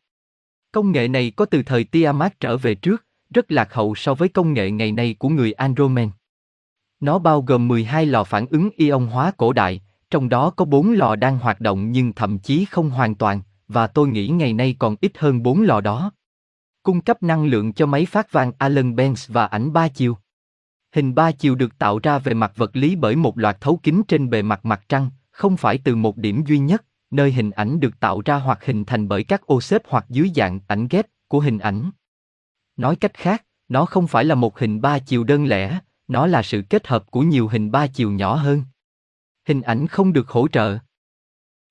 Công 0.72 0.92
nghệ 0.92 1.08
này 1.08 1.32
có 1.36 1.46
từ 1.46 1.64
thời 1.64 1.84
Tiamat 1.84 2.40
trở 2.40 2.58
về 2.58 2.76
trước, 2.76 3.06
rất 3.30 3.52
lạc 3.52 3.74
hậu 3.74 3.96
so 3.96 4.14
với 4.14 4.30
công 4.30 4.54
nghệ 4.54 4.72
ngày 4.72 4.92
nay 4.92 5.16
của 5.20 5.30
người 5.30 5.54
Andromen. 5.54 6.10
Nó 7.00 7.20
bao 7.20 7.42
gồm 7.42 7.68
12 7.68 8.06
lò 8.06 8.24
phản 8.24 8.46
ứng 8.46 8.70
ion 8.76 9.08
hóa 9.08 9.32
cổ 9.38 9.54
đại, 9.54 9.82
trong 10.10 10.30
đó 10.30 10.50
có 10.50 10.66
4 10.66 10.92
lò 10.92 11.16
đang 11.16 11.40
hoạt 11.40 11.62
động 11.62 11.92
nhưng 11.92 12.14
thậm 12.14 12.40
chí 12.40 12.66
không 12.66 12.90
hoàn 12.90 13.16
toàn, 13.16 13.42
và 13.68 13.88
tôi 13.88 14.08
nghĩ 14.08 14.28
ngày 14.28 14.54
nay 14.54 14.76
còn 14.80 14.96
ít 15.02 15.18
hơn 15.18 15.44
4 15.44 15.62
lò 15.62 15.82
đó. 15.82 16.12
Cung 16.84 17.02
cấp 17.02 17.24
năng 17.24 17.46
lượng 17.46 17.74
cho 17.74 17.86
máy 17.86 18.06
phát 18.06 18.32
vang 18.32 18.52
Allen 18.58 18.96
Benz 18.96 19.34
và 19.34 19.46
ảnh 19.46 19.74
ba 19.74 19.88
chiều. 19.88 20.18
Hình 20.92 21.16
ba 21.16 21.32
chiều 21.32 21.56
được 21.56 21.78
tạo 21.78 22.00
ra 22.04 22.20
về 22.20 22.34
mặt 22.34 22.52
vật 22.56 22.76
lý 22.76 22.96
bởi 22.96 23.16
một 23.16 23.38
loạt 23.38 23.62
thấu 23.62 23.80
kính 23.84 24.04
trên 24.08 24.30
bề 24.30 24.42
mặt 24.42 24.66
mặt 24.66 24.82
trăng, 24.90 25.10
không 25.32 25.58
phải 25.58 25.80
từ 25.84 25.96
một 25.96 26.18
điểm 26.18 26.44
duy 26.46 26.60
nhất, 26.60 26.86
nơi 27.16 27.32
hình 27.32 27.52
ảnh 27.52 27.80
được 27.80 28.00
tạo 28.00 28.22
ra 28.26 28.36
hoặc 28.36 28.66
hình 28.66 28.86
thành 28.86 29.08
bởi 29.08 29.24
các 29.24 29.42
ô 29.42 29.62
xếp 29.62 29.82
hoặc 29.88 30.06
dưới 30.10 30.32
dạng 30.36 30.60
ảnh 30.68 30.88
ghép 30.88 31.06
của 31.28 31.40
hình 31.40 31.60
ảnh. 31.60 31.92
Nói 32.78 32.96
cách 32.96 33.14
khác, 33.14 33.46
nó 33.68 33.86
không 33.86 34.08
phải 34.08 34.26
là 34.26 34.36
một 34.36 34.60
hình 34.60 34.82
ba 34.82 35.00
chiều 35.00 35.24
đơn 35.24 35.46
lẻ, 35.46 35.80
nó 36.08 36.28
là 36.28 36.44
sự 36.44 36.64
kết 36.70 36.88
hợp 36.88 37.12
của 37.12 37.22
nhiều 37.22 37.48
hình 37.48 37.72
ba 37.72 37.88
chiều 37.88 38.12
nhỏ 38.12 38.36
hơn. 38.36 38.64
Hình 39.48 39.62
ảnh 39.62 39.88
không 39.88 40.14
được 40.14 40.30
hỗ 40.30 40.48
trợ. 40.48 40.78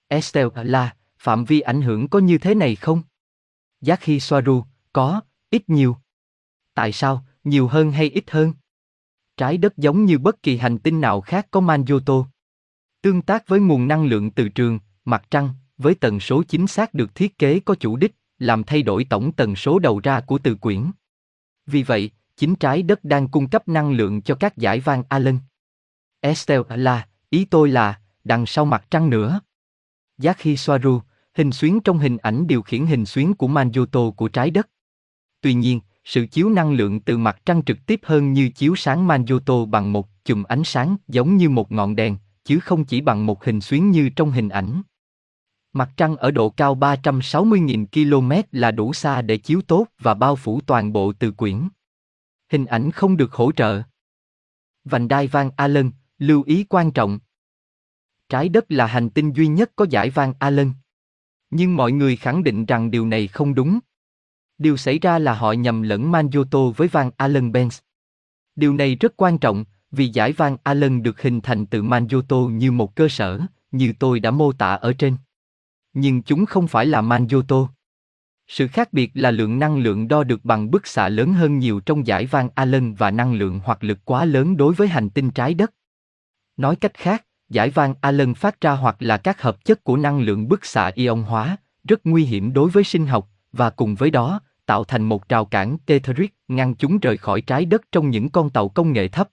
Estelle 0.08 0.64
là, 0.64 0.96
phạm 1.19 1.44
vi 1.44 1.61
ảnh 1.61 1.82
hưởng 1.82 2.08
có 2.08 2.19
như 2.19 2.38
thế 2.38 2.55
này 2.55 2.76
không? 2.76 3.02
Giác 3.81 4.00
khi 4.00 4.20
Soaru, 4.20 4.64
có, 4.93 5.20
ít 5.50 5.69
nhiều. 5.69 5.96
Tại 6.75 6.93
sao, 6.93 7.25
nhiều 7.44 7.69
hơn 7.69 7.93
hay 7.93 8.11
ít 8.11 8.31
hơn? 8.31 8.52
Trái 9.37 9.58
đất 9.58 9.76
giống 9.76 10.05
như 10.05 10.19
bất 10.19 10.43
kỳ 10.43 10.56
hành 10.56 10.79
tinh 10.79 11.00
nào 11.00 11.20
khác 11.20 11.49
có 11.50 11.61
Manjoto. 11.61 12.25
Tương 13.02 13.23
tác 13.23 13.49
với 13.49 13.61
nguồn 13.61 13.88
năng 13.88 14.05
lượng 14.05 14.31
từ 14.31 14.49
trường, 14.49 14.79
mặt 15.04 15.24
trăng, 15.30 15.50
với 15.78 15.94
tần 15.94 16.20
số 16.20 16.42
chính 16.42 16.66
xác 16.66 16.94
được 16.94 17.14
thiết 17.14 17.38
kế 17.38 17.60
có 17.60 17.74
chủ 17.74 17.96
đích, 17.96 18.14
làm 18.38 18.64
thay 18.64 18.82
đổi 18.82 19.04
tổng 19.04 19.32
tần 19.32 19.56
số 19.56 19.78
đầu 19.78 20.00
ra 20.00 20.20
của 20.20 20.38
từ 20.38 20.54
quyển. 20.54 20.90
Vì 21.66 21.82
vậy, 21.82 22.10
chính 22.36 22.54
trái 22.56 22.82
đất 22.82 23.04
đang 23.04 23.28
cung 23.28 23.48
cấp 23.48 23.68
năng 23.68 23.92
lượng 23.92 24.22
cho 24.22 24.34
các 24.34 24.56
giải 24.56 24.80
van 24.80 25.02
Allen. 25.08 25.38
Estelle 26.20 26.76
là, 26.76 27.08
ý 27.30 27.44
tôi 27.44 27.70
là, 27.70 28.00
đằng 28.24 28.46
sau 28.46 28.64
mặt 28.64 28.84
trăng 28.90 29.10
nữa. 29.10 29.40
Giác 30.18 30.38
khi 30.38 30.56
Soaru, 30.56 31.00
hình 31.34 31.52
xuyến 31.52 31.81
trong 31.81 31.98
hình 31.98 32.17
ảnh 32.17 32.46
điều 32.46 32.62
khiển 32.62 32.86
hình 32.86 33.06
xuyến 33.06 33.34
của 33.34 33.48
Manjoto 33.48 34.10
của 34.10 34.29
trái 34.29 34.50
đất. 34.50 34.69
Tuy 35.40 35.55
nhiên, 35.55 35.81
sự 36.05 36.26
chiếu 36.26 36.50
năng 36.50 36.72
lượng 36.72 37.00
từ 37.00 37.19
mặt 37.19 37.40
trăng 37.46 37.62
trực 37.64 37.86
tiếp 37.86 38.00
hơn 38.02 38.32
như 38.32 38.48
chiếu 38.48 38.74
sáng 38.76 39.08
Manjoto 39.08 39.67
bằng 39.67 39.93
một 39.93 40.08
chùm 40.24 40.43
ánh 40.43 40.64
sáng 40.64 40.96
giống 41.08 41.36
như 41.36 41.50
một 41.50 41.72
ngọn 41.72 41.96
đèn, 41.96 42.17
chứ 42.44 42.60
không 42.60 42.84
chỉ 42.84 43.00
bằng 43.00 43.26
một 43.26 43.44
hình 43.44 43.60
xuyến 43.60 43.90
như 43.90 44.08
trong 44.08 44.31
hình 44.31 44.48
ảnh. 44.48 44.82
Mặt 45.76 45.90
trăng 45.96 46.16
ở 46.16 46.31
độ 46.31 46.50
cao 46.50 46.76
360.000 46.76 47.86
km 47.86 48.32
là 48.52 48.70
đủ 48.70 48.93
xa 48.93 49.22
để 49.22 49.36
chiếu 49.36 49.62
tốt 49.62 49.86
và 49.98 50.14
bao 50.14 50.36
phủ 50.36 50.60
toàn 50.66 50.93
bộ 50.93 51.12
từ 51.12 51.31
quyển. 51.31 51.69
Hình 52.52 52.66
ảnh 52.66 52.90
không 52.90 53.16
được 53.16 53.32
hỗ 53.32 53.52
trợ. 53.52 53.82
Vành 54.84 55.08
đai 55.08 55.26
Van 55.26 55.50
Allen, 55.56 55.90
lưu 56.19 56.43
ý 56.46 56.64
quan 56.69 56.90
trọng. 56.90 57.19
Trái 58.28 58.48
đất 58.48 58.64
là 58.69 58.86
hành 58.86 59.10
tinh 59.10 59.32
duy 59.32 59.46
nhất 59.46 59.70
có 59.76 59.86
giải 59.90 60.10
Van 60.10 60.32
Allen. 60.38 60.72
Nhưng 61.50 61.76
mọi 61.76 61.93
người 61.93 62.16
khẳng 62.16 62.44
định 62.44 62.66
rằng 62.66 62.90
điều 62.90 63.06
này 63.06 63.28
không 63.28 63.54
đúng. 63.54 63.78
Điều 64.58 64.76
xảy 64.76 64.98
ra 64.98 65.19
là 65.19 65.34
họ 65.34 65.52
nhầm 65.52 65.82
lẫn 65.82 66.12
Manjoto 66.12 66.70
với 66.70 66.88
Van 66.88 67.10
Allen 67.16 67.52
Benz. 67.52 67.81
Điều 68.56 68.74
này 68.74 68.94
rất 68.94 69.12
quan 69.16 69.38
trọng, 69.38 69.64
vì 69.90 70.08
giải 70.08 70.32
Van 70.32 70.56
Allen 70.62 71.02
được 71.02 71.22
hình 71.22 71.40
thành 71.40 71.66
từ 71.66 71.82
Manjoto 71.82 72.50
như 72.50 72.72
một 72.72 72.96
cơ 72.96 73.08
sở, 73.08 73.40
như 73.70 73.93
tôi 73.98 74.20
đã 74.20 74.31
mô 74.31 74.52
tả 74.52 74.74
ở 74.74 74.93
trên 74.93 75.16
nhưng 75.94 76.22
chúng 76.22 76.46
không 76.46 76.69
phải 76.69 76.86
là 76.86 77.01
Manyoto. 77.01 77.69
Sự 78.48 78.69
khác 78.69 78.93
biệt 78.93 79.10
là 79.15 79.31
lượng 79.31 79.58
năng 79.58 79.79
lượng 79.79 80.08
đo 80.08 80.24
được 80.24 80.44
bằng 80.44 80.70
bức 80.70 80.86
xạ 80.86 81.08
lớn 81.08 81.32
hơn 81.32 81.58
nhiều 81.58 81.81
trong 81.81 82.06
giải 82.06 82.27
van 82.27 82.48
Allen 82.55 82.94
và 82.94 83.10
năng 83.10 83.34
lượng 83.34 83.60
hoặc 83.65 83.84
lực 83.84 83.98
quá 84.05 84.24
lớn 84.24 84.56
đối 84.56 84.74
với 84.74 84.89
hành 84.89 85.10
tinh 85.10 85.31
trái 85.31 85.55
đất. 85.55 85.74
Nói 86.56 86.77
cách 86.77 86.94
khác, 86.94 87.27
giải 87.48 87.70
van 87.70 87.94
Allen 88.01 88.34
phát 88.34 88.60
ra 88.60 88.72
hoặc 88.72 88.96
là 88.98 89.17
các 89.17 89.43
hợp 89.43 89.65
chất 89.65 89.84
của 89.84 89.96
năng 89.96 90.20
lượng 90.20 90.48
bức 90.48 90.65
xạ 90.65 90.91
ion 90.94 91.22
hóa, 91.22 91.56
rất 91.89 92.01
nguy 92.05 92.24
hiểm 92.24 92.53
đối 92.53 92.70
với 92.70 92.84
sinh 92.84 93.06
học, 93.06 93.29
và 93.53 93.70
cùng 93.70 93.94
với 93.94 94.10
đó, 94.10 94.41
tạo 94.67 94.84
thành 94.84 95.03
một 95.03 95.29
rào 95.29 95.44
cản 95.44 95.79
tetheric 95.86 96.34
ngăn 96.48 96.74
chúng 96.74 96.98
rời 96.98 97.17
khỏi 97.17 97.41
trái 97.41 97.65
đất 97.65 97.82
trong 97.93 98.10
những 98.10 98.31
con 98.31 98.51
tàu 98.51 98.69
công 98.69 98.93
nghệ 98.93 99.08
thấp. 99.08 99.29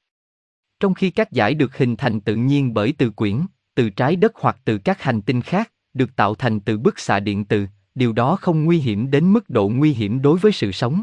Trong 0.80 0.94
khi 0.94 1.10
các 1.12 1.32
giải 1.32 1.54
được 1.54 1.78
hình 1.78 1.96
thành 1.96 2.22
tự 2.22 2.36
nhiên 2.36 2.74
bởi 2.74 2.94
từ 2.98 3.10
quyển, 3.10 3.42
từ 3.76 3.90
trái 3.90 4.16
đất 4.16 4.32
hoặc 4.36 4.58
từ 4.66 4.78
các 4.78 5.02
hành 5.02 5.22
tinh 5.22 5.42
khác, 5.42 5.72
được 5.94 6.16
tạo 6.16 6.36
thành 6.36 6.60
từ 6.60 6.78
bức 6.78 7.00
xạ 7.00 7.20
điện 7.20 7.46
từ, 7.46 7.68
điều 7.96 8.14
đó 8.14 8.36
không 8.36 8.66
nguy 8.66 8.80
hiểm 8.80 9.12
đến 9.12 9.34
mức 9.34 9.50
độ 9.50 9.70
nguy 9.70 9.94
hiểm 9.94 10.22
đối 10.22 10.38
với 10.38 10.52
sự 10.52 10.72
sống. 10.72 11.02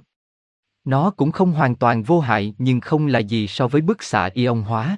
Nó 0.85 1.11
cũng 1.11 1.33
không 1.33 1.52
hoàn 1.52 1.75
toàn 1.75 2.02
vô 2.02 2.21
hại 2.21 2.54
nhưng 2.59 2.80
không 2.80 3.07
là 3.07 3.18
gì 3.18 3.47
so 3.47 3.68
với 3.68 3.80
bức 3.80 4.02
xạ 4.02 4.30
ion 4.35 4.62
hóa. 4.62 4.97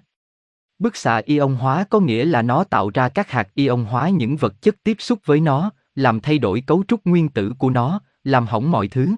Bức 0.78 0.96
xạ 0.96 1.22
ion 1.24 1.54
hóa 1.54 1.84
có 1.90 2.00
nghĩa 2.00 2.24
là 2.24 2.42
nó 2.42 2.64
tạo 2.64 2.90
ra 2.94 3.08
các 3.08 3.30
hạt 3.30 3.48
ion 3.54 3.84
hóa 3.84 4.08
những 4.08 4.36
vật 4.36 4.62
chất 4.62 4.76
tiếp 4.84 4.96
xúc 4.98 5.18
với 5.24 5.40
nó, 5.40 5.70
làm 5.94 6.20
thay 6.20 6.38
đổi 6.38 6.60
cấu 6.60 6.84
trúc 6.88 7.00
nguyên 7.04 7.28
tử 7.28 7.52
của 7.58 7.70
nó, 7.70 8.00
làm 8.24 8.46
hỏng 8.46 8.70
mọi 8.70 8.88
thứ. 8.88 9.14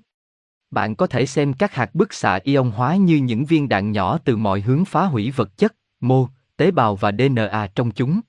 Bạn 0.71 0.95
có 0.97 1.07
thể 1.07 1.26
xem 1.26 1.52
các 1.52 1.75
hạt 1.75 1.95
bức 1.95 2.14
xạ 2.14 2.38
ion 2.45 2.71
hóa 2.71 2.97
như 2.97 3.17
những 3.17 3.45
viên 3.45 3.69
đạn 3.69 3.93
nhỏ 3.93 4.19
từ 4.19 4.37
mọi 4.37 4.61
hướng 4.61 4.85
phá 4.85 5.05
hủy 5.05 5.31
vật 5.31 5.59
chất, 5.59 5.75
mô, 6.00 6.29
tế 6.57 6.71
bào 6.71 6.97
và 6.97 7.12
DNA 7.12 7.67
trong 7.75 7.91
chúng. 7.91 8.21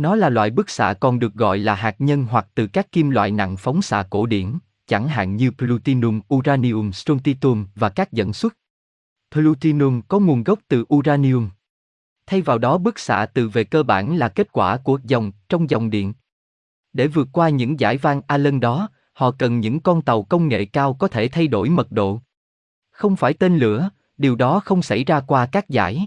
Nó 0.00 0.16
là 0.16 0.28
loại 0.28 0.50
bức 0.50 0.70
xạ 0.70 0.94
còn 1.00 1.18
được 1.18 1.34
gọi 1.34 1.58
là 1.58 1.74
hạt 1.74 1.96
nhân 1.98 2.26
hoặc 2.30 2.46
từ 2.54 2.66
các 2.66 2.92
kim 2.92 3.10
loại 3.10 3.30
nặng 3.30 3.56
phóng 3.56 3.82
xạ 3.82 4.06
cổ 4.10 4.26
điển, 4.26 4.58
chẳng 4.86 5.08
hạn 5.08 5.36
như 5.36 5.50
platinum, 5.50 6.20
uranium, 6.34 6.90
strontium 6.90 7.66
và 7.74 7.88
các 7.88 8.12
dẫn 8.12 8.32
xuất. 8.32 8.56
Platinum 9.32 10.00
có 10.08 10.18
nguồn 10.18 10.44
gốc 10.44 10.58
từ 10.68 10.84
uranium. 10.94 11.48
Thay 12.26 12.42
vào 12.42 12.58
đó 12.58 12.78
bức 12.78 12.98
xạ 12.98 13.26
từ 13.34 13.48
về 13.48 13.64
cơ 13.64 13.82
bản 13.82 14.16
là 14.16 14.28
kết 14.28 14.52
quả 14.52 14.76
của 14.76 14.98
dòng 15.04 15.32
trong 15.48 15.70
dòng 15.70 15.90
điện. 15.90 16.12
Để 16.92 17.06
vượt 17.06 17.28
qua 17.32 17.48
những 17.48 17.80
giải 17.80 17.96
van 17.96 18.20
Allen 18.26 18.60
đó, 18.60 18.88
họ 19.12 19.30
cần 19.30 19.60
những 19.60 19.80
con 19.80 20.02
tàu 20.02 20.22
công 20.22 20.48
nghệ 20.48 20.64
cao 20.64 20.94
có 20.94 21.08
thể 21.08 21.28
thay 21.28 21.46
đổi 21.48 21.68
mật 21.68 21.92
độ. 21.92 22.20
Không 22.90 23.16
phải 23.16 23.34
tên 23.34 23.58
lửa, 23.58 23.90
điều 24.16 24.36
đó 24.36 24.60
không 24.64 24.82
xảy 24.82 25.04
ra 25.04 25.20
qua 25.20 25.46
các 25.46 25.68
giải. 25.68 26.06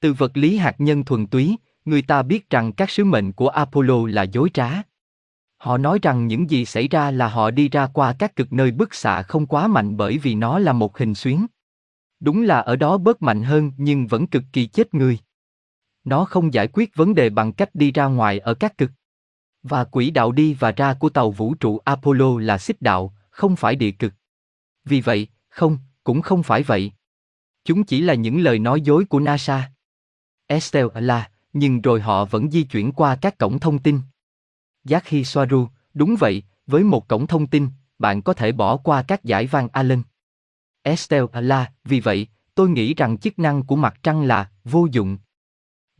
Từ 0.00 0.12
vật 0.12 0.36
lý 0.36 0.56
hạt 0.56 0.74
nhân 0.78 1.04
thuần 1.04 1.26
túy, 1.26 1.56
người 1.88 2.02
ta 2.02 2.22
biết 2.22 2.50
rằng 2.50 2.72
các 2.72 2.90
sứ 2.90 3.04
mệnh 3.04 3.32
của 3.32 3.48
Apollo 3.48 4.06
là 4.06 4.22
dối 4.22 4.50
trá. 4.54 4.82
Họ 5.56 5.78
nói 5.78 5.98
rằng 6.02 6.26
những 6.26 6.50
gì 6.50 6.64
xảy 6.64 6.88
ra 6.88 7.10
là 7.10 7.28
họ 7.28 7.50
đi 7.50 7.68
ra 7.68 7.86
qua 7.86 8.14
các 8.18 8.36
cực 8.36 8.52
nơi 8.52 8.70
bức 8.70 8.94
xạ 8.94 9.22
không 9.22 9.46
quá 9.46 9.66
mạnh 9.66 9.96
bởi 9.96 10.18
vì 10.18 10.34
nó 10.34 10.58
là 10.58 10.72
một 10.72 10.98
hình 10.98 11.14
xuyến. 11.14 11.46
Đúng 12.20 12.42
là 12.42 12.60
ở 12.60 12.76
đó 12.76 12.98
bớt 12.98 13.22
mạnh 13.22 13.42
hơn 13.42 13.72
nhưng 13.76 14.06
vẫn 14.06 14.26
cực 14.26 14.42
kỳ 14.52 14.66
chết 14.66 14.94
người. 14.94 15.18
Nó 16.04 16.24
không 16.24 16.54
giải 16.54 16.68
quyết 16.72 16.94
vấn 16.94 17.14
đề 17.14 17.30
bằng 17.30 17.52
cách 17.52 17.74
đi 17.74 17.92
ra 17.92 18.04
ngoài 18.06 18.38
ở 18.38 18.54
các 18.54 18.78
cực. 18.78 18.90
Và 19.62 19.84
quỹ 19.84 20.10
đạo 20.10 20.32
đi 20.32 20.54
và 20.54 20.72
ra 20.72 20.94
của 20.94 21.08
tàu 21.08 21.30
vũ 21.30 21.54
trụ 21.54 21.78
Apollo 21.84 22.38
là 22.38 22.58
xích 22.58 22.82
đạo, 22.82 23.14
không 23.30 23.56
phải 23.56 23.76
địa 23.76 23.90
cực. 23.90 24.12
Vì 24.84 25.00
vậy, 25.00 25.28
không, 25.48 25.78
cũng 26.04 26.22
không 26.22 26.42
phải 26.42 26.62
vậy. 26.62 26.92
Chúng 27.64 27.84
chỉ 27.84 28.00
là 28.00 28.14
những 28.14 28.40
lời 28.40 28.58
nói 28.58 28.80
dối 28.80 29.04
của 29.04 29.20
NASA. 29.20 29.70
Estelle 30.46 31.00
là, 31.00 31.30
nhưng 31.58 31.80
rồi 31.80 32.00
họ 32.00 32.24
vẫn 32.24 32.50
di 32.50 32.62
chuyển 32.62 32.92
qua 32.92 33.16
các 33.16 33.38
cổng 33.38 33.58
thông 33.58 33.78
tin. 33.78 34.00
Yaki 34.90 35.24
Soaru, 35.24 35.68
đúng 35.94 36.16
vậy, 36.16 36.42
với 36.66 36.84
một 36.84 37.08
cổng 37.08 37.26
thông 37.26 37.46
tin, 37.46 37.68
bạn 37.98 38.22
có 38.22 38.32
thể 38.32 38.52
bỏ 38.52 38.76
qua 38.76 39.02
các 39.02 39.24
giải 39.24 39.46
van 39.46 39.68
Allen. 39.72 40.02
Estelle 40.82 41.26
là, 41.32 41.72
vì 41.84 42.00
vậy, 42.00 42.26
tôi 42.54 42.70
nghĩ 42.70 42.94
rằng 42.94 43.18
chức 43.18 43.38
năng 43.38 43.62
của 43.62 43.76
mặt 43.76 43.94
trăng 44.02 44.22
là 44.22 44.50
vô 44.64 44.86
dụng. 44.92 45.18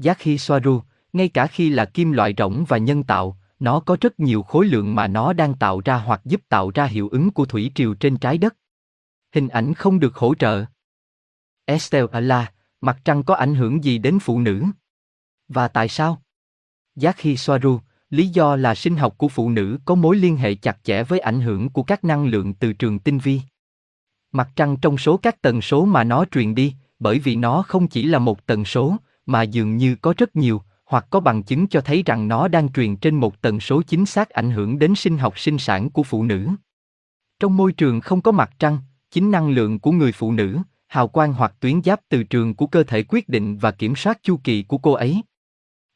Yaki 0.05 0.39
Soaru, 0.39 0.81
ngay 1.13 1.29
cả 1.29 1.47
khi 1.47 1.71
là 1.71 1.85
kim 1.85 2.13
loại 2.13 2.35
rỗng 2.39 2.65
và 2.69 2.79
nhân 2.79 3.03
tạo, 3.03 3.39
nó 3.59 3.81
có 3.81 3.97
rất 4.01 4.21
nhiều 4.21 4.43
khối 4.43 4.67
lượng 4.67 4.95
mà 4.95 5.07
nó 5.07 5.33
đang 5.33 5.55
tạo 5.55 5.81
ra 5.85 5.97
hoặc 5.97 6.21
giúp 6.25 6.41
tạo 6.49 6.71
ra 6.75 6.85
hiệu 6.85 7.09
ứng 7.09 7.31
của 7.31 7.45
thủy 7.45 7.71
triều 7.75 7.95
trên 7.95 8.17
trái 8.17 8.39
đất. 8.39 8.57
Hình 9.35 9.49
ảnh 9.49 9.75
không 9.75 10.01
được 10.01 10.17
hỗ 10.17 10.35
trợ. 10.35 10.65
Estelle 11.65 12.21
là, 12.21 12.53
mặt 12.81 12.99
trăng 13.05 13.23
có 13.23 13.35
ảnh 13.35 13.55
hưởng 13.55 13.85
gì 13.85 13.99
đến 13.99 14.19
phụ 14.19 14.41
nữ? 14.41 14.65
Và 15.49 15.69
tại 15.69 15.89
sao? 15.89 16.23
Yaki 17.03 17.37
Soaru, 17.37 17.81
lý 18.11 18.29
do 18.29 18.57
là 18.57 18.75
sinh 18.75 18.97
học 18.97 19.15
của 19.19 19.29
phụ 19.29 19.51
nữ 19.51 19.79
có 19.85 19.95
mối 19.95 20.17
liên 20.17 20.37
hệ 20.37 20.55
chặt 20.55 20.79
chẽ 20.83 21.03
với 21.03 21.19
ảnh 21.19 21.41
hưởng 21.41 21.69
của 21.69 21.83
các 21.83 22.05
năng 22.05 22.27
lượng 22.27 22.55
từ 22.55 22.73
trường 22.73 22.99
tinh 22.99 23.19
vi. 23.19 23.41
Mặt 24.33 24.49
trăng 24.57 24.77
trong 24.77 24.99
số 24.99 25.17
các 25.17 25.43
tần 25.43 25.61
số 25.61 25.85
mà 25.85 26.05
nó 26.05 26.25
truyền 26.31 26.55
đi, 26.55 26.75
bởi 26.99 27.19
vì 27.19 27.37
nó 27.37 27.63
không 27.63 27.89
chỉ 27.89 28.03
là 28.03 28.19
một 28.19 28.47
tần 28.47 28.65
số, 28.65 28.97
mà 29.27 29.43
dường 29.43 29.77
như 29.77 29.97
có 29.97 30.15
rất 30.17 30.37
nhiều, 30.37 30.63
hoặc 30.85 31.07
có 31.11 31.21
bằng 31.21 31.43
chứng 31.43 31.67
cho 31.67 31.81
thấy 31.81 32.03
rằng 32.07 32.29
nó 32.29 32.49
đang 32.49 32.73
truyền 32.73 32.97
trên 32.97 33.15
một 33.15 33.41
tần 33.41 33.61
số 33.61 33.83
chính 33.83 34.07
xác 34.07 34.31
ảnh 34.31 34.51
hưởng 34.51 34.79
đến 34.79 34.95
sinh 34.95 35.19
học 35.19 35.39
sinh 35.39 35.59
sản 35.59 35.91
của 35.91 36.03
phụ 36.03 36.25
nữ. 36.25 36.49
Trong 37.41 37.57
môi 37.57 37.73
trường 37.73 38.01
không 38.01 38.21
có 38.21 38.33
mặt 38.33 38.51
trăng, 38.59 38.79
chính 39.11 39.31
năng 39.31 39.51
lượng 39.51 39.79
của 39.79 39.93
người 39.93 40.13
phụ 40.13 40.33
nữ, 40.33 40.59
hào 40.87 41.09
quang 41.09 41.33
hoặc 41.33 41.55
tuyến 41.61 41.83
giáp 41.83 42.01
từ 42.09 42.23
trường 42.23 42.55
của 42.55 42.67
cơ 42.67 42.83
thể 42.83 43.03
quyết 43.03 43.29
định 43.29 43.59
và 43.59 43.71
kiểm 43.71 43.97
soát 43.97 44.19
chu 44.23 44.41
kỳ 44.45 44.63
của 44.63 44.79
cô 44.79 44.93
ấy. 44.93 45.23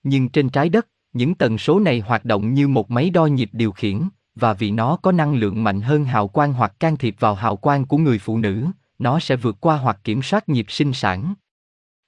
Nhưng 0.03 0.29
trên 0.29 0.49
trái 0.49 0.69
đất, 0.69 0.89
những 1.13 1.35
tần 1.35 1.59
số 1.59 1.81
này 1.81 2.01
hoạt 2.01 2.25
động 2.25 2.55
như 2.55 2.69
một 2.69 2.91
máy 2.91 3.11
đo 3.11 3.27
nhịp 3.27 3.51
điều 3.53 3.73
khiển, 3.73 4.01
và 4.35 4.55
vì 4.55 4.71
nó 4.71 4.97
có 4.97 5.13
năng 5.13 5.35
lượng 5.35 5.65
mạnh 5.65 5.81
hơn 5.81 6.05
hào 6.05 6.29
quang 6.29 6.53
hoặc 6.53 6.81
can 6.81 6.97
thiệp 6.97 7.17
vào 7.19 7.35
hào 7.35 7.57
quang 7.57 7.85
của 7.85 7.99
người 7.99 8.19
phụ 8.19 8.39
nữ, 8.39 8.67
nó 8.99 9.21
sẽ 9.21 9.37
vượt 9.37 9.57
qua 9.61 9.77
hoặc 9.77 10.01
kiểm 10.05 10.23
soát 10.23 10.49
nhịp 10.49 10.67
sinh 10.69 10.93
sản. 10.93 11.35